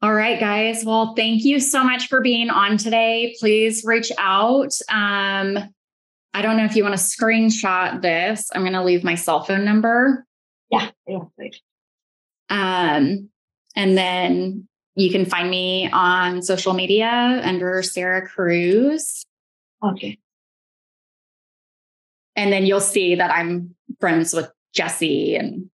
All 0.04 0.12
right, 0.12 0.38
guys. 0.38 0.84
Well, 0.84 1.14
thank 1.14 1.44
you 1.44 1.58
so 1.58 1.82
much 1.82 2.08
for 2.08 2.20
being 2.20 2.50
on 2.50 2.76
today. 2.76 3.34
Please 3.40 3.84
reach 3.86 4.12
out. 4.18 4.72
Um, 4.90 5.58
I 6.34 6.42
don't 6.42 6.58
know 6.58 6.64
if 6.66 6.76
you 6.76 6.82
want 6.82 6.94
to 6.94 7.02
screenshot 7.02 8.02
this. 8.02 8.50
I'm 8.54 8.60
going 8.60 8.74
to 8.74 8.84
leave 8.84 9.02
my 9.02 9.14
cell 9.14 9.44
phone 9.44 9.64
number. 9.64 10.26
Yeah. 10.70 10.90
Yeah. 11.06 11.20
Um, 12.50 13.30
and 13.74 13.96
then 13.96 14.68
you 14.94 15.10
can 15.10 15.24
find 15.24 15.48
me 15.48 15.88
on 15.90 16.42
social 16.42 16.74
media 16.74 17.40
under 17.42 17.82
Sarah 17.82 18.28
Cruse. 18.28 19.24
Okay. 19.82 20.18
And 22.36 22.52
then 22.52 22.66
you'll 22.66 22.80
see 22.80 23.14
that 23.14 23.30
I'm 23.30 23.74
friends 24.00 24.32
with 24.34 24.50
Jesse 24.74 25.36
and 25.36 25.70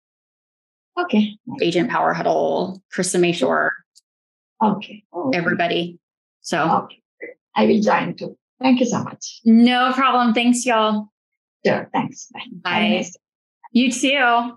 Okay. 0.99 1.37
Agent 1.63 1.89
Power 1.91 2.13
Huddle, 2.13 2.83
Krista 2.95 3.19
Mashore, 3.19 3.71
Okay. 4.63 5.05
Okay. 5.15 5.39
everybody. 5.39 5.99
So 6.43 6.85
Okay. 6.85 7.03
I 7.57 7.67
will 7.67 7.81
join 7.81 8.15
too. 8.17 8.37
Thank 8.61 8.81
you 8.81 8.87
so 8.87 9.03
much. 9.03 9.41
no 9.45 9.93
problem. 9.95 10.35
Thanks, 10.35 10.67
y'all. 10.67 11.09
Sure. 11.65 11.89
Thanks. 11.93 12.29
Bye. 12.33 12.41
Bye. 12.53 13.05
You 13.73 13.91
too. 13.93 14.57